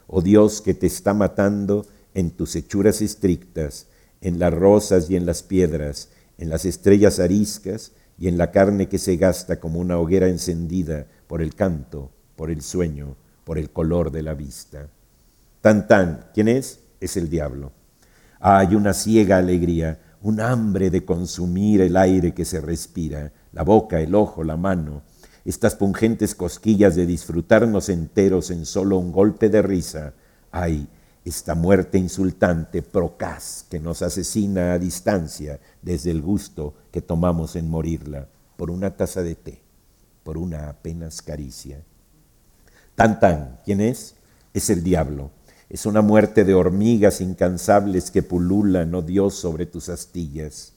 Oh 0.06 0.22
Dios 0.22 0.62
que 0.62 0.76
te 0.76 0.86
está 0.86 1.16
matando 1.16 1.88
en 2.14 2.30
tus 2.30 2.56
hechuras 2.56 3.02
estrictas, 3.02 3.88
en 4.22 4.38
las 4.38 4.54
rosas 4.54 5.10
y 5.10 5.16
en 5.16 5.26
las 5.26 5.42
piedras, 5.42 6.10
en 6.38 6.52
las 6.52 6.66
estrellas 6.66 7.20
ariscas 7.20 7.94
y 8.20 8.28
en 8.28 8.38
la 8.38 8.52
carne 8.52 8.88
que 8.88 9.00
se 9.00 9.18
gasta 9.18 9.60
como 9.60 9.80
una 9.80 9.98
hoguera 9.98 10.28
encendida 10.28 11.08
por 11.26 11.42
el 11.42 11.56
canto, 11.56 12.12
por 12.36 12.52
el 12.52 12.62
sueño, 12.62 13.16
por 13.44 13.58
el 13.58 13.72
color 13.72 14.12
de 14.12 14.22
la 14.22 14.36
vista. 14.36 14.88
Tan 15.62 15.88
tan, 15.88 16.28
¿quién 16.32 16.48
es? 16.48 16.82
Es 17.02 17.18
el 17.18 17.32
diablo. 17.32 17.72
Hay 18.40 18.76
una 18.76 18.94
ciega 18.94 19.40
alegría, 19.40 20.00
un 20.28 20.42
hambre 20.42 20.90
de 20.90 21.06
consumir 21.06 21.80
el 21.80 21.96
aire 21.96 22.34
que 22.34 22.44
se 22.44 22.60
respira, 22.60 23.32
la 23.54 23.64
boca, 23.64 24.02
el 24.02 24.14
ojo, 24.14 24.44
la 24.44 24.58
mano, 24.58 25.04
estas 25.46 25.76
pungentes 25.76 26.36
cosquillas 26.36 26.98
de 26.98 27.06
disfrutarnos 27.06 27.88
enteros 27.88 28.52
en 28.52 28.66
solo 28.66 28.98
un 28.98 29.14
golpe 29.14 29.48
de 29.48 29.62
risa, 29.62 30.16
ay, 30.52 30.90
esta 31.24 31.56
muerte 31.56 31.98
insultante, 31.98 32.82
procaz, 32.82 33.64
que 33.70 33.80
nos 33.80 34.02
asesina 34.02 34.74
a 34.74 34.80
distancia 34.80 35.62
desde 35.82 36.12
el 36.12 36.22
gusto 36.22 36.74
que 36.92 37.02
tomamos 37.02 37.56
en 37.56 37.70
morirla, 37.70 38.28
por 38.58 38.70
una 38.70 38.98
taza 38.98 39.24
de 39.24 39.36
té, 39.36 39.62
por 40.26 40.38
una 40.38 40.68
apenas 40.68 41.22
caricia. 41.22 41.82
Tan 42.96 43.22
tan, 43.22 43.62
¿quién 43.64 43.80
es? 43.80 44.16
Es 44.54 44.70
el 44.70 44.84
diablo. 44.84 45.32
Es 45.70 45.86
una 45.86 46.02
muerte 46.02 46.46
de 46.46 46.54
hormigas 46.54 47.20
incansables 47.20 48.10
que 48.10 48.24
pululan, 48.24 48.96
oh 48.96 49.02
Dios, 49.02 49.36
sobre 49.36 49.66
tus 49.66 49.90
astillas. 49.90 50.74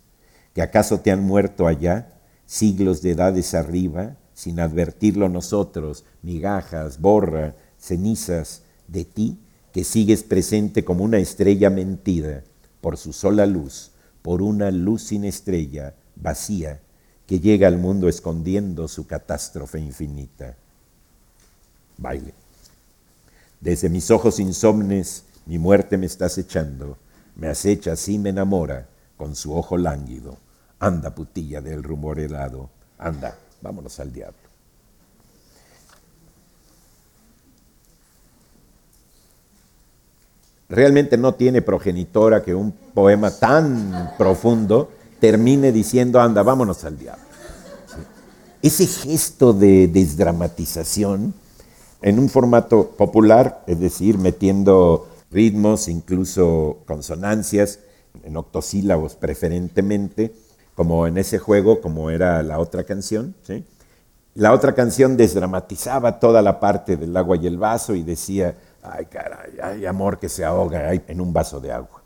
¿Que 0.52 0.62
acaso 0.62 1.00
te 1.00 1.12
han 1.12 1.23
muerto 1.23 1.68
allá, 1.68 2.18
siglos 2.44 3.00
de 3.00 3.12
edades 3.12 3.54
arriba, 3.54 4.16
sin 4.35 4.59
advertirlo 4.59 5.28
nosotros, 5.28 6.04
migajas, 6.23 7.00
borra, 7.00 7.54
cenizas 7.78 8.62
de 8.88 9.04
ti, 9.04 9.38
que 9.73 9.85
sigues 9.85 10.25
presente 10.25 10.85
como 10.85 11.04
una 11.04 11.18
estrella 11.18 11.70
mentida, 11.70 12.42
por 12.80 12.97
su 12.97 13.12
sola 13.12 13.47
luz, 13.47 13.92
por 14.23 14.42
una 14.42 14.73
luz 14.73 15.04
sin 15.04 15.25
estrella, 15.25 15.94
vacía, 16.16 16.80
que 17.26 17.38
llega 17.38 17.68
al 17.68 17.78
mundo 17.78 18.09
escondiendo 18.09 18.88
su 18.88 19.06
catástrofe 19.06 19.78
infinita. 19.78 20.56
Baile. 21.97 22.39
Desde 23.60 23.88
mis 23.88 24.10
ojos 24.10 24.40
insomnes 24.40 25.24
mi 25.46 25.58
muerte 25.58 25.98
me 25.98 26.06
está 26.06 26.26
acechando, 26.26 26.96
me 27.36 27.48
acecha 27.48 27.92
así 27.92 28.18
me 28.18 28.30
enamora 28.30 28.88
con 29.16 29.34
su 29.36 29.54
ojo 29.54 29.76
lánguido. 29.76 30.38
Anda, 30.78 31.14
putilla 31.14 31.60
del 31.60 31.82
rumor 31.82 32.18
helado, 32.18 32.70
anda, 32.98 33.36
Vámonos 33.62 34.00
al 34.00 34.12
diablo. 34.12 34.38
Realmente 40.68 41.16
no 41.16 41.34
tiene 41.34 41.62
progenitora 41.62 42.42
que 42.42 42.54
un 42.54 42.72
poema 42.72 43.30
tan 43.32 44.14
profundo 44.16 44.92
termine 45.18 45.72
diciendo, 45.72 46.20
anda, 46.20 46.42
vámonos 46.42 46.84
al 46.84 46.96
diablo. 46.96 47.24
Ese 48.62 48.86
gesto 48.86 49.52
de 49.52 49.88
desdramatización 49.88 51.34
en 52.02 52.19
un 52.19 52.28
formato 52.28 52.90
popular, 52.90 53.62
es 53.66 53.78
decir, 53.78 54.19
metiendo 54.19 55.09
ritmos, 55.30 55.88
incluso 55.88 56.78
consonancias, 56.87 57.80
en 58.25 58.37
octosílabos 58.37 59.16
preferentemente, 59.16 60.33
como 60.75 61.07
en 61.07 61.19
ese 61.19 61.38
juego, 61.38 61.80
como 61.80 62.11
era 62.11 62.42
la 62.42 62.59
otra 62.59 62.85
canción. 62.85 63.35
La 64.35 64.52
otra 64.52 64.75
canción 64.75 65.16
desdramatizaba 65.16 66.19
toda 66.19 66.42
la 66.42 66.61
parte 66.61 66.97
del 66.97 67.16
agua 67.16 67.37
y 67.37 67.47
el 67.47 67.59
vaso 67.59 67.95
y 67.95 68.02
decía, 68.02 68.57
ay 68.83 69.07
caray, 69.07 69.59
hay 69.62 69.87
amor 69.87 70.19
que 70.19 70.28
se 70.28 70.45
ahoga 70.45 70.92
en 70.95 71.21
un 71.21 71.33
vaso 71.33 71.61
de 71.61 71.73
agua. 71.73 72.02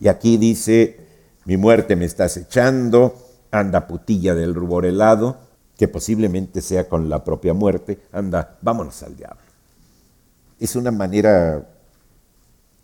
Y 0.00 0.08
aquí 0.08 0.36
dice, 0.36 1.00
mi 1.44 1.56
muerte 1.56 1.96
me 1.96 2.04
está 2.04 2.24
acechando, 2.24 3.14
anda 3.50 3.86
putilla 3.86 4.34
del 4.34 4.54
rubor 4.54 4.84
helado, 4.84 5.36
que 5.80 5.88
posiblemente 5.88 6.60
sea 6.60 6.86
con 6.90 7.08
la 7.08 7.24
propia 7.24 7.54
muerte, 7.54 8.02
anda, 8.12 8.58
vámonos 8.60 9.02
al 9.02 9.16
diablo. 9.16 9.40
Es 10.58 10.76
una 10.76 10.90
manera 10.90 11.66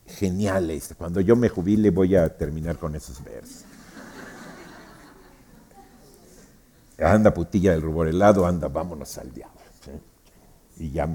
genial 0.06 0.70
esta. 0.70 0.94
Cuando 0.94 1.20
yo 1.20 1.36
me 1.36 1.50
jubile 1.50 1.90
voy 1.90 2.16
a 2.16 2.34
terminar 2.34 2.78
con 2.78 2.94
esos 2.94 3.22
versos. 3.22 3.64
anda 6.98 7.34
putilla 7.34 7.72
del 7.72 7.82
rubor 7.82 8.08
helado, 8.08 8.46
anda, 8.46 8.68
vámonos 8.68 9.18
al 9.18 9.30
diablo. 9.30 9.60
Y 10.78 10.90
ya 10.90 11.06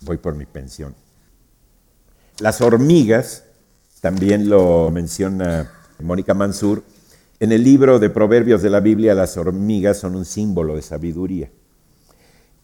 voy 0.00 0.16
por 0.16 0.34
mi 0.34 0.46
pensión. 0.46 0.94
Las 2.38 2.62
hormigas, 2.62 3.44
también 4.00 4.48
lo 4.48 4.90
menciona 4.90 5.70
Mónica 5.98 6.32
Mansur, 6.32 6.82
en 7.42 7.50
el 7.50 7.64
libro 7.64 7.98
de 7.98 8.08
Proverbios 8.08 8.62
de 8.62 8.70
la 8.70 8.78
Biblia 8.78 9.16
las 9.16 9.36
hormigas 9.36 9.98
son 9.98 10.14
un 10.14 10.24
símbolo 10.24 10.76
de 10.76 10.82
sabiduría. 10.82 11.50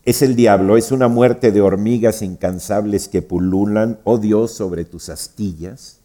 Es 0.05 0.23
el 0.23 0.37
diablo, 0.37 0.77
es 0.77 0.93
una 0.93 1.09
muerte 1.09 1.51
de 1.51 1.61
hormigas 1.61 2.23
incansables 2.23 3.09
que 3.09 3.21
pululan, 3.21 3.99
oh 4.05 4.19
Dios, 4.19 4.53
sobre 4.53 4.85
tus 4.85 5.09
astillas, 5.09 5.99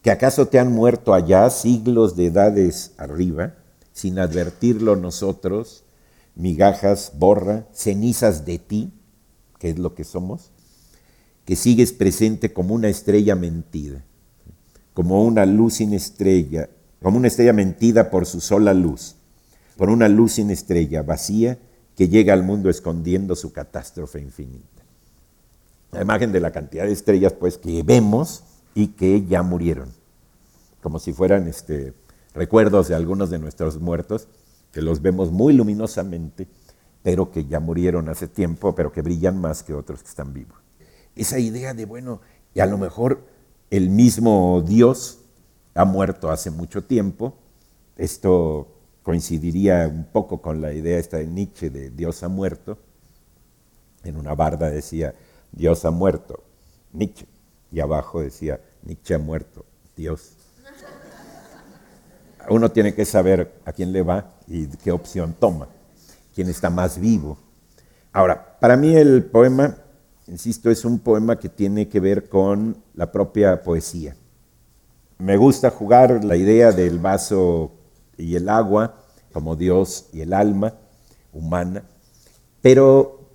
que 0.00 0.10
acaso 0.10 0.48
te 0.48 0.58
han 0.58 0.72
muerto 0.72 1.12
allá 1.12 1.50
siglos 1.50 2.16
de 2.16 2.28
edades 2.28 2.92
arriba 2.96 3.56
sin 3.92 4.18
advertirlo 4.18 4.96
nosotros, 4.96 5.84
migajas, 6.34 7.12
borra, 7.18 7.66
cenizas 7.74 8.46
de 8.46 8.58
ti, 8.58 8.90
que 9.58 9.68
es 9.68 9.78
lo 9.78 9.94
que 9.94 10.04
somos, 10.04 10.50
que 11.44 11.56
sigues 11.56 11.92
presente 11.92 12.54
como 12.54 12.74
una 12.74 12.88
estrella 12.88 13.34
mentida, 13.34 14.02
como 14.94 15.22
una 15.22 15.44
luz 15.44 15.74
sin 15.74 15.92
estrella, 15.92 16.70
como 17.02 17.18
una 17.18 17.28
estrella 17.28 17.52
mentida 17.52 18.10
por 18.10 18.26
su 18.26 18.40
sola 18.40 18.72
luz, 18.74 19.16
por 19.76 19.90
una 19.90 20.08
luz 20.08 20.32
sin 20.32 20.50
estrella, 20.50 21.02
vacía, 21.02 21.58
que 21.96 22.08
llega 22.08 22.32
al 22.32 22.42
mundo 22.42 22.70
escondiendo 22.70 23.36
su 23.36 23.52
catástrofe 23.52 24.20
infinita. 24.20 24.82
La 25.90 26.02
imagen 26.02 26.32
de 26.32 26.40
la 26.40 26.52
cantidad 26.52 26.84
de 26.84 26.92
estrellas, 26.92 27.34
pues, 27.34 27.58
que 27.58 27.82
vemos 27.82 28.44
y 28.74 28.88
que 28.88 29.26
ya 29.26 29.42
murieron, 29.42 29.92
como 30.82 30.98
si 30.98 31.12
fueran 31.12 31.48
este, 31.48 31.92
recuerdos 32.34 32.88
de 32.88 32.94
algunos 32.94 33.30
de 33.30 33.38
nuestros 33.38 33.78
muertos, 33.78 34.28
que 34.72 34.80
los 34.80 35.02
vemos 35.02 35.30
muy 35.30 35.52
luminosamente, 35.52 36.48
pero 37.02 37.30
que 37.30 37.44
ya 37.44 37.60
murieron 37.60 38.08
hace 38.08 38.28
tiempo, 38.28 38.74
pero 38.74 38.92
que 38.92 39.02
brillan 39.02 39.38
más 39.38 39.62
que 39.62 39.74
otros 39.74 40.02
que 40.02 40.08
están 40.08 40.32
vivos. 40.32 40.56
Esa 41.14 41.38
idea 41.38 41.74
de, 41.74 41.84
bueno, 41.84 42.20
y 42.54 42.60
a 42.60 42.66
lo 42.66 42.78
mejor 42.78 43.26
el 43.70 43.90
mismo 43.90 44.62
Dios 44.66 45.21
ha 45.74 45.84
muerto 45.84 46.30
hace 46.30 46.50
mucho 46.50 46.84
tiempo, 46.84 47.34
esto 47.96 48.68
coincidiría 49.02 49.88
un 49.88 50.04
poco 50.04 50.40
con 50.40 50.60
la 50.60 50.72
idea 50.72 50.98
esta 50.98 51.18
de 51.18 51.26
Nietzsche 51.26 51.70
de 51.70 51.90
Dios 51.90 52.22
ha 52.22 52.28
muerto. 52.28 52.78
En 54.04 54.16
una 54.16 54.34
barda 54.34 54.70
decía, 54.70 55.14
Dios 55.50 55.84
ha 55.84 55.90
muerto, 55.90 56.42
Nietzsche. 56.92 57.26
Y 57.70 57.80
abajo 57.80 58.20
decía, 58.20 58.60
Nietzsche 58.82 59.14
ha 59.14 59.18
muerto, 59.18 59.64
Dios 59.96 60.36
uno 62.48 62.70
tiene 62.70 62.94
que 62.94 63.04
saber 63.04 63.52
a 63.64 63.72
quién 63.72 63.92
le 63.92 64.02
va 64.02 64.34
y 64.46 64.66
qué 64.66 64.92
opción 64.92 65.34
toma, 65.38 65.68
quién 66.34 66.48
está 66.48 66.70
más 66.70 66.98
vivo. 66.98 67.38
Ahora, 68.12 68.58
para 68.60 68.76
mí 68.76 68.94
el 68.94 69.24
poema, 69.24 69.76
insisto, 70.26 70.70
es 70.70 70.84
un 70.84 70.98
poema 70.98 71.38
que 71.38 71.48
tiene 71.48 71.88
que 71.88 72.00
ver 72.00 72.28
con 72.28 72.76
la 72.94 73.10
propia 73.10 73.62
poesía. 73.62 74.16
Me 75.22 75.36
gusta 75.36 75.70
jugar 75.70 76.24
la 76.24 76.34
idea 76.34 76.72
del 76.72 76.98
vaso 76.98 77.70
y 78.16 78.34
el 78.34 78.48
agua 78.48 78.96
como 79.32 79.54
Dios 79.54 80.08
y 80.12 80.20
el 80.22 80.32
alma 80.32 80.74
humana, 81.32 81.84
pero 82.60 83.30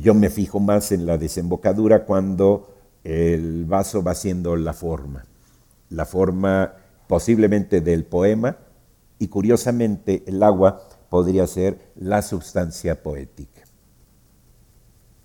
yo 0.00 0.14
me 0.14 0.30
fijo 0.30 0.60
más 0.60 0.92
en 0.92 1.06
la 1.06 1.18
desembocadura 1.18 2.04
cuando 2.04 2.72
el 3.02 3.64
vaso 3.64 4.00
va 4.04 4.14
siendo 4.14 4.54
la 4.54 4.74
forma, 4.74 5.26
la 5.90 6.04
forma 6.04 6.74
posiblemente 7.08 7.80
del 7.80 8.04
poema, 8.04 8.56
y 9.18 9.26
curiosamente 9.26 10.22
el 10.28 10.40
agua 10.40 10.86
podría 11.10 11.48
ser 11.48 11.80
la 11.96 12.22
sustancia 12.22 13.02
poética. 13.02 13.62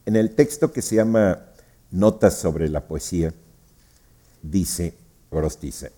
En 0.07 0.15
el 0.15 0.33
texto 0.33 0.73
que 0.73 0.81
se 0.81 0.95
llama 0.95 1.51
Notas 1.91 2.33
sobre 2.33 2.67
la 2.67 2.87
poesía, 2.87 3.31
dice 4.41 4.95
Gorostiza, 5.29 5.89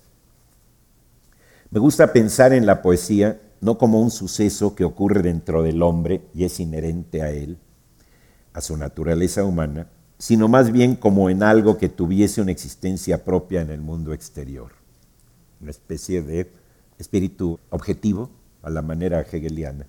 me 1.72 1.80
gusta 1.80 2.14
pensar 2.14 2.54
en 2.54 2.66
la 2.66 2.82
poesía 2.82 3.42
no 3.62 3.78
como 3.78 4.02
un 4.02 4.12
suceso 4.12 4.76
que 4.76 4.84
ocurre 4.84 5.22
dentro 5.22 5.64
del 5.64 5.82
hombre 5.82 6.22
y 6.34 6.44
es 6.44 6.60
inherente 6.60 7.22
a 7.22 7.32
él, 7.32 7.58
a 8.54 8.62
su 8.62 8.78
naturaleza 8.78 9.44
humana, 9.44 9.88
sino 10.18 10.48
más 10.48 10.72
bien 10.72 10.96
como 10.96 11.30
en 11.30 11.42
algo 11.42 11.78
que 11.78 11.90
tuviese 11.90 12.42
una 12.42 12.52
existencia 12.52 13.24
propia 13.24 13.62
en 13.62 13.72
el 13.72 13.82
mundo 13.82 14.14
exterior 14.14 14.82
una 15.62 15.72
especie 15.72 16.22
de 16.22 16.52
espíritu 16.98 17.60
objetivo 17.70 18.32
a 18.64 18.70
la 18.70 18.82
manera 18.82 19.22
hegeliana. 19.22 19.88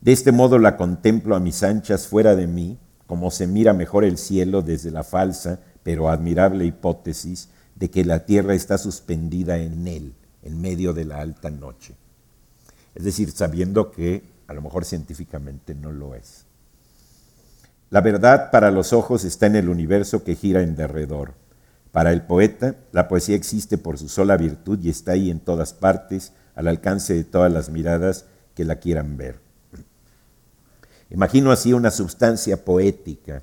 De 0.00 0.12
este 0.12 0.32
modo 0.32 0.58
la 0.58 0.76
contemplo 0.76 1.34
a 1.34 1.40
mis 1.40 1.62
anchas 1.62 2.06
fuera 2.06 2.36
de 2.36 2.46
mí, 2.46 2.78
como 3.06 3.30
se 3.30 3.46
mira 3.46 3.72
mejor 3.72 4.04
el 4.04 4.18
cielo 4.18 4.62
desde 4.62 4.90
la 4.90 5.02
falsa 5.02 5.60
pero 5.82 6.08
admirable 6.08 6.64
hipótesis 6.64 7.48
de 7.74 7.90
que 7.90 8.04
la 8.04 8.24
tierra 8.24 8.54
está 8.54 8.78
suspendida 8.78 9.58
en 9.58 9.88
él, 9.88 10.14
en 10.42 10.60
medio 10.60 10.92
de 10.92 11.04
la 11.04 11.20
alta 11.20 11.50
noche. 11.50 11.94
Es 12.94 13.04
decir, 13.04 13.30
sabiendo 13.30 13.90
que 13.90 14.22
a 14.46 14.54
lo 14.54 14.62
mejor 14.62 14.84
científicamente 14.84 15.74
no 15.74 15.92
lo 15.92 16.14
es. 16.14 16.44
La 17.90 18.00
verdad 18.00 18.50
para 18.50 18.70
los 18.70 18.92
ojos 18.92 19.24
está 19.24 19.46
en 19.46 19.56
el 19.56 19.68
universo 19.68 20.24
que 20.24 20.34
gira 20.34 20.62
en 20.62 20.76
derredor. 20.76 21.34
Para 21.90 22.12
el 22.12 22.22
poeta, 22.22 22.76
la 22.90 23.06
poesía 23.06 23.36
existe 23.36 23.76
por 23.76 23.98
su 23.98 24.08
sola 24.08 24.36
virtud 24.36 24.78
y 24.82 24.88
está 24.88 25.12
ahí 25.12 25.30
en 25.30 25.40
todas 25.40 25.74
partes, 25.74 26.32
al 26.54 26.68
alcance 26.68 27.14
de 27.14 27.24
todas 27.24 27.52
las 27.52 27.68
miradas 27.70 28.24
que 28.54 28.64
la 28.64 28.76
quieran 28.76 29.16
ver. 29.16 29.40
Imagino 31.10 31.50
así 31.50 31.74
una 31.74 31.90
sustancia 31.90 32.64
poética. 32.64 33.42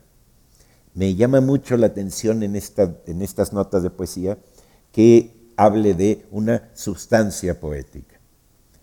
Me 0.95 1.13
llama 1.13 1.41
mucho 1.41 1.77
la 1.77 1.87
atención 1.87 2.41
en, 2.41 2.55
en 2.55 3.21
estas 3.21 3.53
notas 3.53 3.83
de 3.83 3.91
poesía 3.91 4.39
que 4.91 5.38
hable 5.59 5.93
de 5.93 6.25
una 6.31 6.69
sustancia 6.73 7.59
poética, 7.59 8.19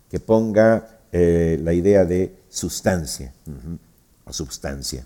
que 0.09 0.19
ponga 0.19 0.99
eh, 1.11 1.59
la 1.61 1.73
idea 1.73 2.05
de 2.05 2.35
sustancia 2.49 3.33
o 4.25 4.33
substancia 4.33 5.05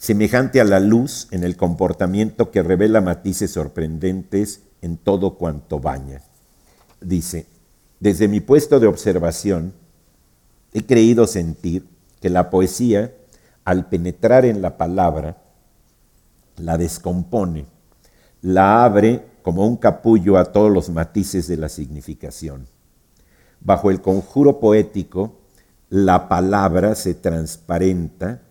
semejante 0.00 0.62
a 0.62 0.64
la 0.64 0.80
luz 0.80 1.28
en 1.30 1.44
el 1.44 1.58
comportamiento 1.58 2.50
que 2.50 2.62
revela 2.62 3.02
matices 3.02 3.50
sorprendentes 3.50 4.62
en 4.80 4.96
todo 4.96 5.34
cuanto 5.34 5.78
baña. 5.78 6.22
Dice, 7.02 7.44
desde 8.00 8.26
mi 8.26 8.40
puesto 8.40 8.80
de 8.80 8.86
observación, 8.86 9.74
he 10.72 10.86
creído 10.86 11.26
sentir 11.26 11.86
que 12.22 12.30
la 12.30 12.48
poesía, 12.48 13.12
al 13.66 13.90
penetrar 13.90 14.46
en 14.46 14.62
la 14.62 14.78
palabra, 14.78 15.36
la 16.56 16.78
descompone, 16.78 17.66
la 18.40 18.84
abre 18.84 19.26
como 19.42 19.66
un 19.66 19.76
capullo 19.76 20.36
a 20.36 20.46
todos 20.46 20.70
los 20.70 20.90
matices 20.90 21.46
de 21.46 21.56
la 21.56 21.68
significación. 21.68 22.66
Bajo 23.60 23.90
el 23.90 24.00
conjuro 24.00 24.60
poético, 24.60 25.40
la 25.88 26.28
palabra 26.28 26.94
se 26.94 27.14
transparenta 27.14 28.42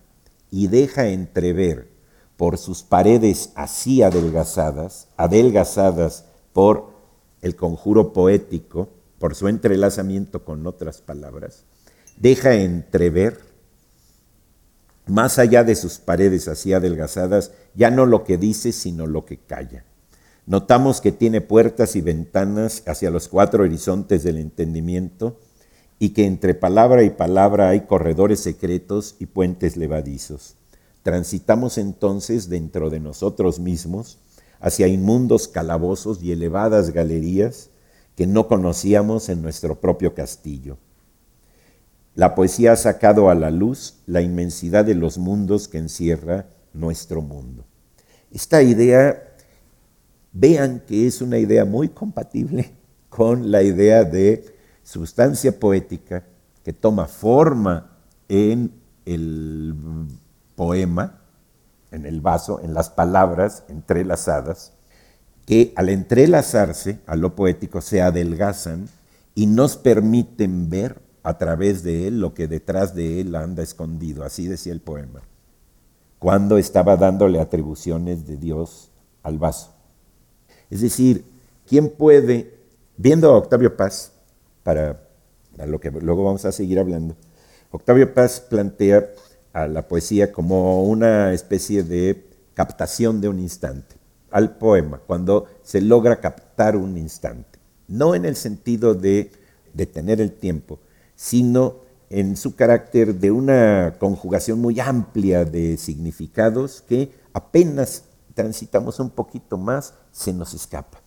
y 0.51 0.67
deja 0.67 1.07
entrever 1.07 1.89
por 2.37 2.57
sus 2.57 2.83
paredes 2.83 3.51
así 3.55 4.01
adelgazadas, 4.01 5.07
adelgazadas 5.17 6.25
por 6.53 6.93
el 7.41 7.55
conjuro 7.55 8.13
poético, 8.13 8.89
por 9.19 9.35
su 9.35 9.47
entrelazamiento 9.47 10.45
con 10.45 10.65
otras 10.65 11.01
palabras, 11.01 11.65
deja 12.17 12.55
entrever, 12.55 13.39
más 15.05 15.39
allá 15.39 15.63
de 15.63 15.75
sus 15.75 15.97
paredes 15.97 16.47
así 16.47 16.73
adelgazadas, 16.73 17.51
ya 17.73 17.91
no 17.91 18.05
lo 18.05 18.23
que 18.23 18.37
dice, 18.37 18.71
sino 18.71 19.07
lo 19.07 19.25
que 19.25 19.37
calla. 19.37 19.83
Notamos 20.49 20.99
que 20.99 21.11
tiene 21.11 21.41
puertas 21.41 21.95
y 21.95 22.01
ventanas 22.01 22.81
hacia 22.87 23.11
los 23.11 23.27
cuatro 23.27 23.61
horizontes 23.61 24.23
del 24.23 24.37
entendimiento, 24.37 25.37
y 25.99 26.09
que 26.09 26.25
entre 26.25 26.55
palabra 26.55 27.03
y 27.03 27.11
palabra 27.11 27.69
hay 27.69 27.81
corredores 27.81 28.39
secretos 28.39 29.15
y 29.19 29.27
puentes 29.27 29.77
levadizos. 29.77 30.55
Transitamos 31.03 31.77
entonces 31.77 32.49
dentro 32.49 32.89
de 32.89 32.99
nosotros 32.99 33.59
mismos 33.59 34.17
hacia 34.59 34.87
inmundos 34.87 35.47
calabozos 35.47 36.23
y 36.23 36.31
elevadas 36.31 36.93
galerías 36.93 37.69
que 38.15 38.25
no 38.25 38.47
conocíamos 38.47 39.29
en 39.29 39.43
nuestro 39.43 39.79
propio 39.79 40.15
castillo. 40.15 40.79
La 42.15 42.33
poesía 42.33 42.71
ha 42.71 42.75
sacado 42.75 43.29
a 43.29 43.35
la 43.35 43.51
luz 43.51 43.97
la 44.07 44.21
inmensidad 44.21 44.83
de 44.83 44.95
los 44.95 45.19
mundos 45.19 45.67
que 45.67 45.77
encierra 45.77 46.47
nuestro 46.73 47.21
mundo. 47.21 47.65
Esta 48.31 48.63
idea, 48.63 49.28
vean 50.31 50.81
que 50.87 51.07
es 51.07 51.21
una 51.21 51.37
idea 51.37 51.65
muy 51.65 51.89
compatible 51.89 52.73
con 53.09 53.51
la 53.51 53.63
idea 53.63 54.03
de 54.03 54.45
sustancia 54.83 55.59
poética 55.59 56.25
que 56.63 56.73
toma 56.73 57.07
forma 57.07 57.97
en 58.27 58.71
el 59.05 59.73
poema, 60.55 61.21
en 61.91 62.05
el 62.05 62.21
vaso, 62.21 62.59
en 62.61 62.73
las 62.73 62.89
palabras 62.89 63.63
entrelazadas, 63.69 64.73
que 65.45 65.73
al 65.75 65.89
entrelazarse 65.89 66.99
a 67.07 67.15
lo 67.15 67.35
poético 67.35 67.81
se 67.81 68.01
adelgazan 68.01 68.87
y 69.33 69.47
nos 69.47 69.77
permiten 69.77 70.69
ver 70.69 71.01
a 71.23 71.37
través 71.37 71.83
de 71.83 72.07
él 72.07 72.19
lo 72.19 72.33
que 72.33 72.47
detrás 72.47 72.93
de 72.93 73.21
él 73.21 73.35
anda 73.35 73.63
escondido, 73.63 74.23
así 74.23 74.47
decía 74.47 74.73
el 74.73 74.81
poema, 74.81 75.21
cuando 76.19 76.57
estaba 76.57 76.97
dándole 76.97 77.39
atribuciones 77.39 78.27
de 78.27 78.37
Dios 78.37 78.91
al 79.23 79.37
vaso. 79.37 79.78
Es 80.69 80.81
decir, 80.81 81.25
¿quién 81.67 81.89
puede, 81.89 82.53
viendo 82.97 83.31
a 83.31 83.37
Octavio 83.37 83.75
Paz, 83.75 84.11
para, 84.63 84.99
lo 85.65 85.79
que 85.79 85.91
luego 85.91 86.23
vamos 86.23 86.45
a 86.45 86.51
seguir 86.51 86.79
hablando. 86.79 87.15
Octavio 87.71 88.13
Paz 88.13 88.39
plantea 88.39 89.09
a 89.53 89.67
la 89.67 89.87
poesía 89.87 90.31
como 90.31 90.83
una 90.83 91.33
especie 91.33 91.83
de 91.83 92.25
captación 92.53 93.21
de 93.21 93.29
un 93.29 93.39
instante, 93.39 93.95
al 94.31 94.57
poema, 94.57 95.01
cuando 95.05 95.47
se 95.63 95.81
logra 95.81 96.19
captar 96.19 96.75
un 96.75 96.97
instante. 96.97 97.59
No 97.87 98.15
en 98.15 98.25
el 98.25 98.35
sentido 98.35 98.93
de 98.93 99.31
detener 99.73 100.21
el 100.21 100.33
tiempo, 100.33 100.79
sino 101.15 101.77
en 102.09 102.37
su 102.37 102.55
carácter 102.55 103.15
de 103.15 103.31
una 103.31 103.95
conjugación 103.99 104.59
muy 104.59 104.79
amplia 104.79 105.45
de 105.45 105.77
significados 105.77 106.83
que 106.87 107.11
apenas 107.33 108.03
transitamos 108.39 109.01
un 109.01 109.09
poquito 109.09 109.57
más, 109.57 109.95
se 110.13 110.31
nos 110.31 110.53
escapa. 110.53 111.01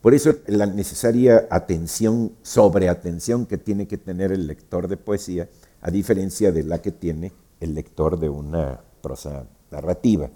Por 0.00 0.14
eso 0.14 0.36
la 0.46 0.64
necesaria 0.64 1.46
atención, 1.50 2.32
sobreatención 2.40 3.44
que 3.44 3.58
tiene 3.58 3.86
que 3.86 3.98
tener 3.98 4.32
el 4.32 4.46
lector 4.46 4.88
de 4.88 4.96
poesía, 4.96 5.50
a 5.82 5.90
diferencia 5.90 6.52
de 6.52 6.62
la 6.62 6.80
que 6.80 6.90
tiene 6.90 7.32
el 7.60 7.74
lector 7.74 8.18
de 8.18 8.30
una 8.30 8.80
prosa 9.02 9.44
narrativa. 9.70 10.30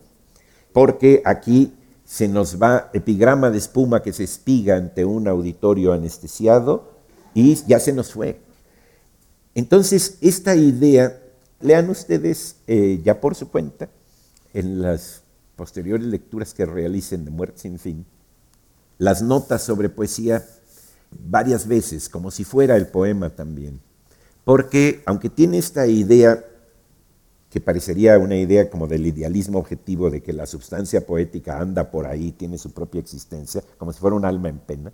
Porque 0.75 1.23
aquí 1.25 1.73
se 2.05 2.29
nos 2.29 2.61
va 2.61 2.91
epigrama 2.93 3.49
de 3.49 3.57
espuma 3.57 4.03
que 4.03 4.13
se 4.13 4.25
espiga 4.25 4.77
ante 4.77 5.07
un 5.07 5.27
auditorio 5.27 5.95
anestesiado 5.95 6.93
y 7.33 7.55
ya 7.67 7.81
se 7.81 7.95
nos 7.95 8.13
fue. 8.13 8.39
Entonces, 9.55 10.19
esta 10.21 10.55
idea, 10.55 11.23
lean 11.63 11.89
ustedes 11.89 12.57
eh, 12.67 13.01
ya 13.03 13.19
por 13.19 13.35
su 13.35 13.49
cuenta, 13.49 13.89
en 14.53 14.83
las 14.83 15.24
posteriores 15.57 16.07
lecturas 16.07 16.55
que 16.55 16.67
realicen 16.67 17.25
de 17.25 17.31
Muerte 17.31 17.61
sin 17.61 17.79
Fin, 17.79 18.07
las 18.99 19.23
notas 19.23 19.63
sobre 19.63 19.89
poesía 19.89 20.45
varias 21.11 21.67
veces, 21.67 22.09
como 22.09 22.31
si 22.31 22.45
fuera 22.45 22.77
el 22.77 22.89
poema 22.89 23.31
también. 23.31 23.81
Porque 24.45 25.03
aunque 25.07 25.31
tiene 25.31 25.59
esta 25.59 25.87
idea, 25.87 26.45
que 27.51 27.61
parecería 27.61 28.19
una 28.19 28.37
idea 28.37 28.69
como 28.69 28.87
del 28.87 29.07
idealismo 29.07 29.59
objetivo 29.59 30.11
de 30.11 30.23
que 30.23 30.33
la 30.33 30.47
sustancia 30.47 31.07
poética 31.07 31.61
anda 31.61 31.91
por 31.91 32.07
ahí, 32.07 32.33
tiene 32.33 32.59
su 32.59 32.73
propia 32.73 33.01
existencia, 33.01 33.63
como 33.79 33.93
si 33.93 34.01
fuera 34.01 34.17
un 34.17 34.25
alma 34.25 34.49
en 34.49 34.59
pena, 34.59 34.93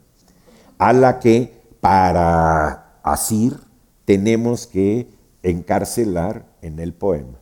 a 0.78 0.92
la 0.92 1.18
que 1.18 1.60
para 1.80 3.00
asir 3.02 3.56
tenemos 4.04 4.66
que 4.66 5.08
encarcelar 5.42 6.44
en 6.60 6.78
el 6.78 6.92
poema. 6.92 7.38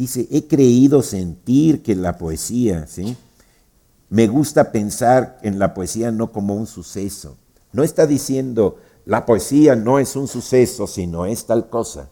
Dice, 0.00 0.26
he 0.30 0.46
creído 0.46 1.02
sentir 1.02 1.82
que 1.82 1.94
la 1.94 2.16
poesía, 2.16 2.86
¿sí? 2.86 3.18
Me 4.08 4.28
gusta 4.28 4.72
pensar 4.72 5.38
en 5.42 5.58
la 5.58 5.74
poesía 5.74 6.10
no 6.10 6.32
como 6.32 6.54
un 6.54 6.66
suceso. 6.66 7.36
No 7.74 7.82
está 7.82 8.06
diciendo 8.06 8.78
la 9.04 9.26
poesía 9.26 9.76
no 9.76 9.98
es 9.98 10.16
un 10.16 10.26
suceso, 10.26 10.86
sino 10.86 11.26
es 11.26 11.44
tal 11.44 11.68
cosa. 11.68 12.08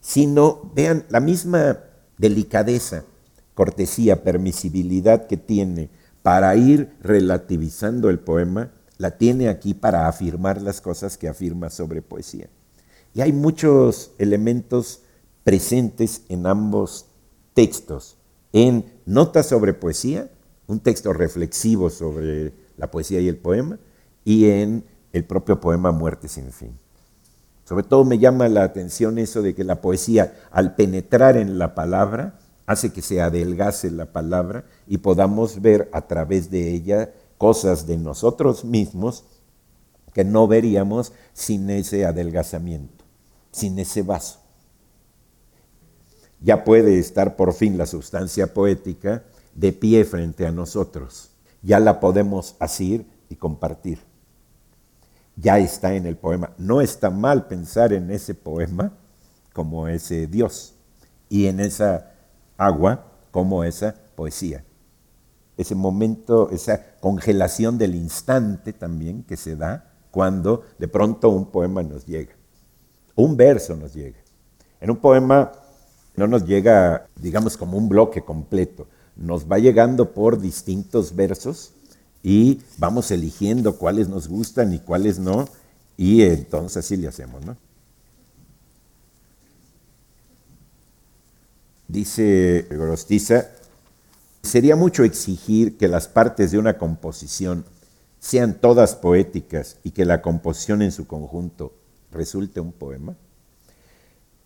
Sino, 0.00 0.72
vean, 0.74 1.04
la 1.08 1.20
misma 1.20 1.78
delicadeza, 2.18 3.04
cortesía, 3.54 4.24
permisibilidad 4.24 5.28
que 5.28 5.36
tiene 5.36 5.90
para 6.24 6.56
ir 6.56 6.96
relativizando 7.00 8.10
el 8.10 8.18
poema, 8.18 8.72
la 8.98 9.12
tiene 9.18 9.48
aquí 9.48 9.72
para 9.72 10.08
afirmar 10.08 10.60
las 10.60 10.80
cosas 10.80 11.16
que 11.16 11.28
afirma 11.28 11.70
sobre 11.70 12.02
poesía. 12.02 12.48
Y 13.14 13.20
hay 13.20 13.32
muchos 13.32 14.10
elementos 14.18 15.03
presentes 15.44 16.22
en 16.28 16.46
ambos 16.46 17.06
textos, 17.52 18.16
en 18.52 18.84
notas 19.06 19.46
sobre 19.46 19.74
poesía 19.74 20.30
un 20.66 20.80
texto 20.80 21.12
reflexivo 21.12 21.90
sobre 21.90 22.52
la 22.76 22.90
poesía 22.90 23.20
y 23.20 23.28
el 23.28 23.36
poema, 23.36 23.78
y 24.24 24.46
en 24.46 24.84
el 25.12 25.24
propio 25.24 25.60
poema 25.60 25.92
Muerte 25.92 26.28
sin 26.28 26.50
fin. 26.50 26.78
Sobre 27.64 27.84
todo 27.84 28.04
me 28.04 28.18
llama 28.18 28.48
la 28.48 28.62
atención 28.62 29.18
eso 29.18 29.42
de 29.42 29.54
que 29.54 29.64
la 29.64 29.80
poesía, 29.80 30.34
al 30.50 30.74
penetrar 30.74 31.36
en 31.36 31.58
la 31.58 31.74
palabra, 31.74 32.38
hace 32.66 32.92
que 32.92 33.02
se 33.02 33.20
adelgace 33.20 33.90
la 33.90 34.06
palabra 34.06 34.64
y 34.86 34.98
podamos 34.98 35.60
ver 35.60 35.88
a 35.92 36.06
través 36.06 36.50
de 36.50 36.70
ella 36.70 37.12
cosas 37.38 37.86
de 37.86 37.98
nosotros 37.98 38.64
mismos 38.64 39.24
que 40.14 40.24
no 40.24 40.46
veríamos 40.46 41.12
sin 41.32 41.68
ese 41.70 42.06
adelgazamiento, 42.06 43.04
sin 43.50 43.78
ese 43.78 44.02
vaso. 44.02 44.43
Ya 46.44 46.62
puede 46.62 46.98
estar 46.98 47.36
por 47.36 47.54
fin 47.54 47.78
la 47.78 47.86
sustancia 47.86 48.52
poética 48.52 49.22
de 49.54 49.72
pie 49.72 50.04
frente 50.04 50.46
a 50.46 50.52
nosotros. 50.52 51.30
Ya 51.62 51.80
la 51.80 52.00
podemos 52.00 52.54
asir 52.58 53.06
y 53.30 53.36
compartir. 53.36 53.98
Ya 55.36 55.58
está 55.58 55.94
en 55.94 56.04
el 56.04 56.18
poema. 56.18 56.50
No 56.58 56.82
está 56.82 57.08
mal 57.08 57.46
pensar 57.46 57.94
en 57.94 58.10
ese 58.10 58.34
poema 58.34 58.92
como 59.54 59.88
ese 59.88 60.26
Dios 60.26 60.74
y 61.30 61.46
en 61.46 61.60
esa 61.60 62.12
agua 62.58 63.06
como 63.30 63.64
esa 63.64 63.94
poesía. 64.14 64.66
Ese 65.56 65.74
momento, 65.74 66.50
esa 66.50 66.96
congelación 67.00 67.78
del 67.78 67.94
instante 67.94 68.74
también 68.74 69.22
que 69.22 69.38
se 69.38 69.56
da 69.56 69.94
cuando 70.10 70.62
de 70.78 70.88
pronto 70.88 71.30
un 71.30 71.46
poema 71.46 71.82
nos 71.82 72.04
llega. 72.04 72.34
Un 73.14 73.34
verso 73.34 73.74
nos 73.76 73.94
llega. 73.94 74.18
En 74.78 74.90
un 74.90 74.98
poema 74.98 75.50
no 76.16 76.26
nos 76.26 76.44
llega, 76.44 77.08
digamos, 77.16 77.56
como 77.56 77.76
un 77.76 77.88
bloque 77.88 78.22
completo. 78.22 78.86
Nos 79.16 79.50
va 79.50 79.58
llegando 79.58 80.12
por 80.12 80.40
distintos 80.40 81.14
versos 81.14 81.72
y 82.22 82.60
vamos 82.78 83.10
eligiendo 83.10 83.76
cuáles 83.76 84.08
nos 84.08 84.28
gustan 84.28 84.72
y 84.72 84.78
cuáles 84.78 85.18
no, 85.18 85.46
y 85.96 86.22
entonces 86.22 86.78
así 86.78 86.96
le 86.96 87.08
hacemos, 87.08 87.44
¿no? 87.44 87.56
Dice 91.86 92.66
Gorostiza, 92.70 93.50
sería 94.42 94.74
mucho 94.74 95.04
exigir 95.04 95.76
que 95.76 95.86
las 95.86 96.08
partes 96.08 96.50
de 96.50 96.58
una 96.58 96.78
composición 96.78 97.64
sean 98.18 98.54
todas 98.54 98.96
poéticas 98.96 99.76
y 99.84 99.90
que 99.90 100.06
la 100.06 100.22
composición 100.22 100.80
en 100.80 100.92
su 100.92 101.06
conjunto 101.06 101.74
resulte 102.10 102.58
un 102.58 102.72
poema. 102.72 103.16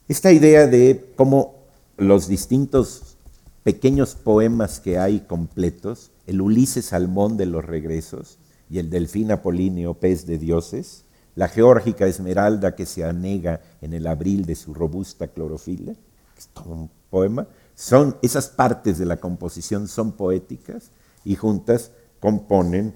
Esta 0.08 0.32
idea 0.32 0.66
de 0.66 1.12
cómo 1.16 1.57
los 1.98 2.28
distintos 2.28 3.16
pequeños 3.64 4.14
poemas 4.14 4.80
que 4.80 4.98
hay 4.98 5.20
completos, 5.20 6.12
el 6.26 6.40
Ulises 6.40 6.86
Salmón 6.86 7.36
de 7.36 7.46
los 7.46 7.64
regresos 7.64 8.38
y 8.70 8.78
el 8.78 8.88
Delfín 8.88 9.32
Apolíneo 9.32 9.94
pez 9.94 10.24
de 10.24 10.38
dioses, 10.38 11.04
la 11.34 11.48
geórgica 11.48 12.06
esmeralda 12.06 12.76
que 12.76 12.86
se 12.86 13.04
anega 13.04 13.60
en 13.80 13.94
el 13.94 14.06
abril 14.06 14.44
de 14.46 14.54
su 14.54 14.74
robusta 14.74 15.28
clorofila, 15.28 15.92
es 16.36 16.46
todo 16.48 16.72
un 16.72 16.90
poema, 17.10 17.48
son 17.74 18.16
esas 18.22 18.48
partes 18.48 18.98
de 18.98 19.06
la 19.06 19.18
composición 19.18 19.88
son 19.88 20.12
poéticas 20.12 20.90
y 21.24 21.34
juntas 21.34 21.90
componen 22.20 22.94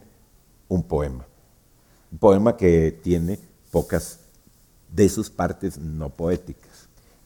un 0.68 0.82
poema. 0.84 1.26
Un 2.10 2.18
poema 2.18 2.56
que 2.56 2.98
tiene 3.02 3.38
pocas 3.70 4.20
de 4.92 5.08
sus 5.08 5.28
partes 5.30 5.78
no 5.78 6.10
poéticas. 6.10 6.71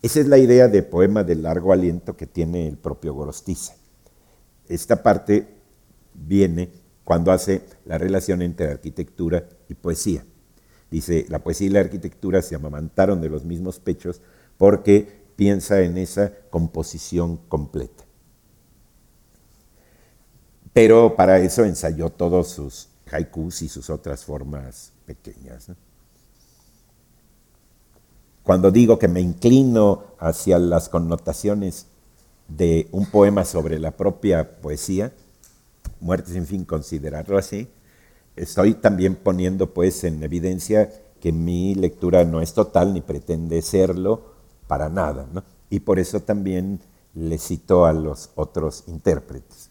Esa 0.03 0.21
es 0.21 0.27
la 0.29 0.39
idea 0.39 0.69
de 0.69 0.83
poema 0.83 1.25
de 1.25 1.35
largo 1.35 1.73
aliento 1.73 2.17
que 2.17 2.27
tiene 2.27 2.69
el 2.69 2.77
propio 2.77 3.15
Gorostiza. 3.15 3.75
Esta 4.69 5.03
parte 5.03 5.49
viene 6.15 6.71
cuando 7.05 7.33
hace 7.33 7.63
la 7.85 7.99
relación 7.99 8.43
entre 8.43 8.71
arquitectura 8.71 9.49
y 9.69 9.75
poesía. 9.75 10.25
Dice, 10.91 11.27
la 11.29 11.41
poesía 11.41 11.67
y 11.67 11.71
la 11.71 11.81
arquitectura 11.81 12.43
se 12.43 12.55
amamantaron 12.55 13.21
de 13.21 13.29
los 13.29 13.45
mismos 13.45 13.81
pechos 13.81 14.21
porque 14.59 15.27
piensa 15.37 15.81
en 15.83 15.99
esa 15.99 16.33
composición 16.51 17.37
completa. 17.49 18.05
Pero 20.73 21.17
para 21.17 21.39
eso 21.39 21.65
ensayó 21.65 22.11
todos 22.11 22.49
sus 22.49 22.89
haikus 23.11 23.63
y 23.63 23.69
sus 23.69 23.89
otras 23.89 24.25
formas 24.25 24.93
pequeñas. 25.07 25.71
Cuando 28.47 28.71
digo 28.71 28.97
que 29.01 29.09
me 29.09 29.21
inclino 29.21 30.05
hacia 30.21 30.61
las 30.61 30.89
connotaciones 30.89 31.89
de 32.47 32.87
un 32.93 33.07
poema 33.07 33.45
sobre 33.45 33.81
la 33.81 33.91
propia 33.91 34.61
poesía, 34.61 35.13
Muerte 35.99 36.33
sin 36.33 36.47
fin, 36.47 36.65
considerarlo 36.65 37.39
así, 37.39 37.69
estoy 38.37 38.75
también 38.75 39.17
poniendo 39.17 39.75
pues 39.75 40.05
en 40.05 40.23
evidencia 40.23 40.93
que 41.21 41.33
mi 41.33 41.75
lectura 41.75 42.25
no 42.25 42.41
es 42.41 42.55
total 42.55 42.95
ni 42.95 43.01
pretende 43.01 43.63
serlo 43.63 44.35
para 44.69 44.91
nada, 44.91 45.27
y 45.69 45.81
por 45.81 45.99
eso 45.99 46.21
también 46.21 46.79
le 47.15 47.39
cito 47.39 47.85
a 47.85 47.93
los 47.93 48.31
otros 48.37 48.85
intérpretes. 48.87 49.71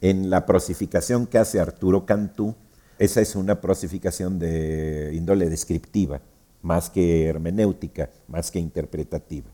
En 0.00 0.30
la 0.30 0.46
prosificación 0.46 1.28
que 1.28 1.38
hace 1.38 1.60
Arturo 1.60 2.04
Cantú, 2.06 2.56
esa 2.98 3.20
es 3.20 3.36
una 3.36 3.60
prosificación 3.60 4.40
de 4.40 5.12
índole 5.14 5.48
descriptiva, 5.48 6.20
más 6.62 6.90
que 6.90 7.26
hermenéutica, 7.26 8.10
más 8.28 8.50
que 8.50 8.58
interpretativa. 8.58 9.48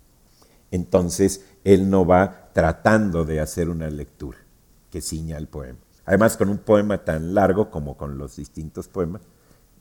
Entonces, 0.71 1.45
él 1.65 1.91
no 1.91 2.07
va 2.07 2.51
tratando 2.53 3.25
de 3.25 3.41
hacer 3.41 3.69
una 3.69 3.91
lectura 3.91 4.38
que 4.91 5.01
ciña 5.01 5.37
al 5.37 5.49
poema. 5.49 5.79
Además, 6.05 6.37
con 6.37 6.49
un 6.49 6.59
poema 6.59 7.05
tan 7.05 7.35
largo 7.35 7.71
como 7.71 7.97
con 7.97 8.19
los 8.19 8.37
distintos 8.37 8.88
poemas, 8.88 9.23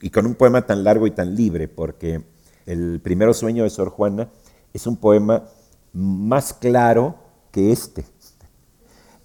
y 0.01 0.09
con 0.09 0.25
un 0.25 0.35
poema 0.35 0.65
tan 0.65 0.83
largo 0.83 1.07
y 1.07 1.11
tan 1.11 1.35
libre, 1.35 1.67
porque 1.67 2.23
el 2.65 2.99
primero 3.01 3.33
sueño 3.33 3.63
de 3.63 3.69
Sor 3.69 3.89
Juana 3.89 4.29
es 4.73 4.87
un 4.87 4.97
poema 4.97 5.43
más 5.93 6.53
claro 6.53 7.15
que 7.51 7.71
este, 7.71 8.05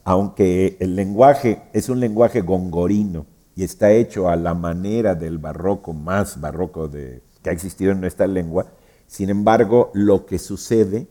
aunque 0.04 0.76
el 0.80 0.94
lenguaje 0.94 1.62
es 1.72 1.88
un 1.88 2.00
lenguaje 2.00 2.42
gongorino, 2.42 3.26
y 3.56 3.64
está 3.64 3.90
hecho 3.90 4.28
a 4.28 4.36
la 4.36 4.54
manera 4.54 5.14
del 5.14 5.38
barroco 5.38 5.94
más 5.94 6.40
barroco 6.40 6.88
de, 6.88 7.22
que 7.46 7.50
ha 7.50 7.52
existido 7.52 7.92
en 7.92 8.00
nuestra 8.00 8.26
lengua, 8.26 8.66
sin 9.06 9.30
embargo, 9.30 9.92
lo 9.94 10.26
que 10.26 10.40
sucede 10.40 11.06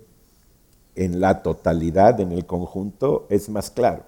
en 0.93 1.21
la 1.21 1.41
totalidad, 1.43 2.19
en 2.19 2.34
el 2.34 2.45
conjunto, 2.45 3.26
es 3.30 3.48
más 3.48 3.71
claro. 3.71 4.04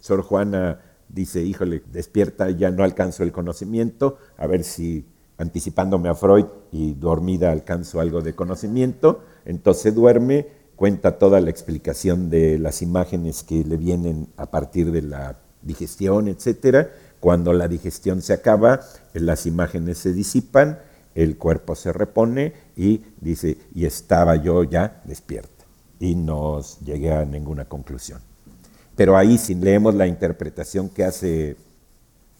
Sor 0.00 0.22
Juana 0.22 0.80
dice, 1.08 1.40
híjole, 1.44 1.84
despierta, 1.92 2.50
ya 2.50 2.72
no 2.72 2.82
alcanzo 2.82 3.22
el 3.22 3.30
conocimiento, 3.30 4.18
a 4.36 4.48
ver 4.48 4.64
si 4.64 5.06
anticipándome 5.36 6.08
a 6.08 6.16
Freud 6.16 6.46
y 6.72 6.94
dormida 6.94 7.52
alcanzo 7.52 8.00
algo 8.00 8.20
de 8.20 8.34
conocimiento, 8.34 9.22
entonces 9.44 9.94
duerme, 9.94 10.48
cuenta 10.74 11.18
toda 11.18 11.40
la 11.40 11.50
explicación 11.50 12.30
de 12.30 12.58
las 12.58 12.82
imágenes 12.82 13.44
que 13.44 13.62
le 13.62 13.76
vienen 13.76 14.26
a 14.36 14.50
partir 14.50 14.90
de 14.90 15.02
la 15.02 15.38
digestión, 15.62 16.26
etcétera, 16.26 16.90
cuando 17.20 17.52
la 17.52 17.68
digestión 17.68 18.22
se 18.22 18.32
acaba, 18.32 18.80
las 19.14 19.46
imágenes 19.46 19.98
se 19.98 20.12
disipan, 20.12 20.80
el 21.22 21.36
cuerpo 21.36 21.74
se 21.74 21.92
repone 21.92 22.52
y 22.76 23.02
dice, 23.20 23.58
y 23.74 23.84
estaba 23.84 24.36
yo 24.36 24.62
ya 24.64 25.02
despierta. 25.04 25.64
Y 25.98 26.14
no 26.14 26.60
llegué 26.84 27.12
a 27.12 27.24
ninguna 27.24 27.64
conclusión. 27.64 28.20
Pero 28.94 29.16
ahí, 29.16 29.36
si 29.36 29.54
leemos 29.54 29.94
la 29.94 30.06
interpretación 30.06 30.88
que 30.88 31.04
hace 31.04 31.56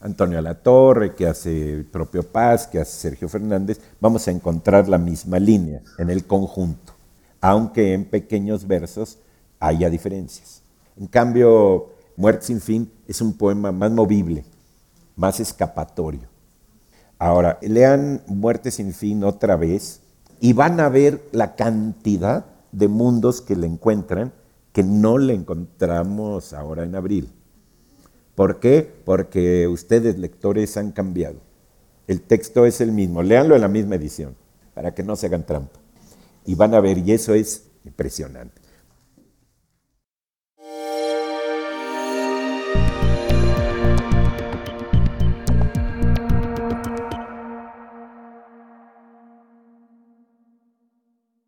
Antonio 0.01 0.38
Alatorre, 0.38 1.14
que 1.14 1.27
hace 1.27 1.73
el 1.73 1.85
propio 1.85 2.23
Paz, 2.23 2.67
que 2.67 2.79
hace 2.79 2.99
Sergio 2.99 3.29
Fernández, 3.29 3.81
vamos 4.01 4.29
a 4.29 4.31
encontrar 4.31 4.88
la 4.88 4.99
misma 4.99 5.38
línea 5.38 5.83
en 5.99 6.11
el 6.11 6.25
conjunto, 6.25 6.93
aunque 7.41 7.95
en 7.95 8.05
pequeños 8.05 8.67
versos 8.67 9.19
haya 9.59 9.91
diferencias. 9.91 10.62
En 10.97 11.09
cambio, 11.09 11.91
Muerte 12.19 12.47
sin 12.47 12.61
fin 12.61 12.91
es 13.07 13.21
un 13.21 13.33
poema 13.33 13.71
más 13.71 13.93
movible, 13.93 14.45
más 15.14 15.38
escapatorio. 15.38 16.29
Ahora, 17.19 17.59
lean 17.63 18.23
Muerte 18.27 18.71
sin 18.71 18.93
fin 18.93 19.25
otra 19.25 19.57
vez 19.57 20.01
y 20.41 20.53
van 20.53 20.79
a 20.81 20.89
ver 20.89 21.23
la 21.33 21.57
cantidad 21.57 22.47
de 22.73 22.89
mundos 22.89 23.41
que 23.41 23.57
le 23.57 23.67
encuentran 23.67 24.33
que 24.73 24.85
no 24.85 25.19
le 25.19 25.35
encontramos 25.35 26.53
ahora 26.53 26.85
en 26.85 26.95
abril. 26.95 27.33
¿Por 28.35 28.61
qué? 28.61 28.89
Porque 29.05 29.67
ustedes 29.67 30.19
lectores 30.19 30.77
han 30.77 30.93
cambiado. 30.93 31.41
El 32.07 32.23
texto 32.23 32.65
es 32.65 32.81
el 32.81 32.93
mismo, 32.93 33.23
léanlo 33.23 33.57
en 33.57 33.63
la 33.63 33.69
misma 33.69 33.97
edición, 33.97 34.37
para 34.75 34.95
que 34.95 35.03
no 35.03 35.17
se 35.17 35.27
hagan 35.27 35.45
trampa. 35.45 35.81
Y 36.47 36.55
van 36.55 36.75
a 36.75 36.81
ver, 36.81 36.99
y 36.99 37.13
eso 37.13 37.35
es 37.35 37.65
impresionante. 37.85 38.68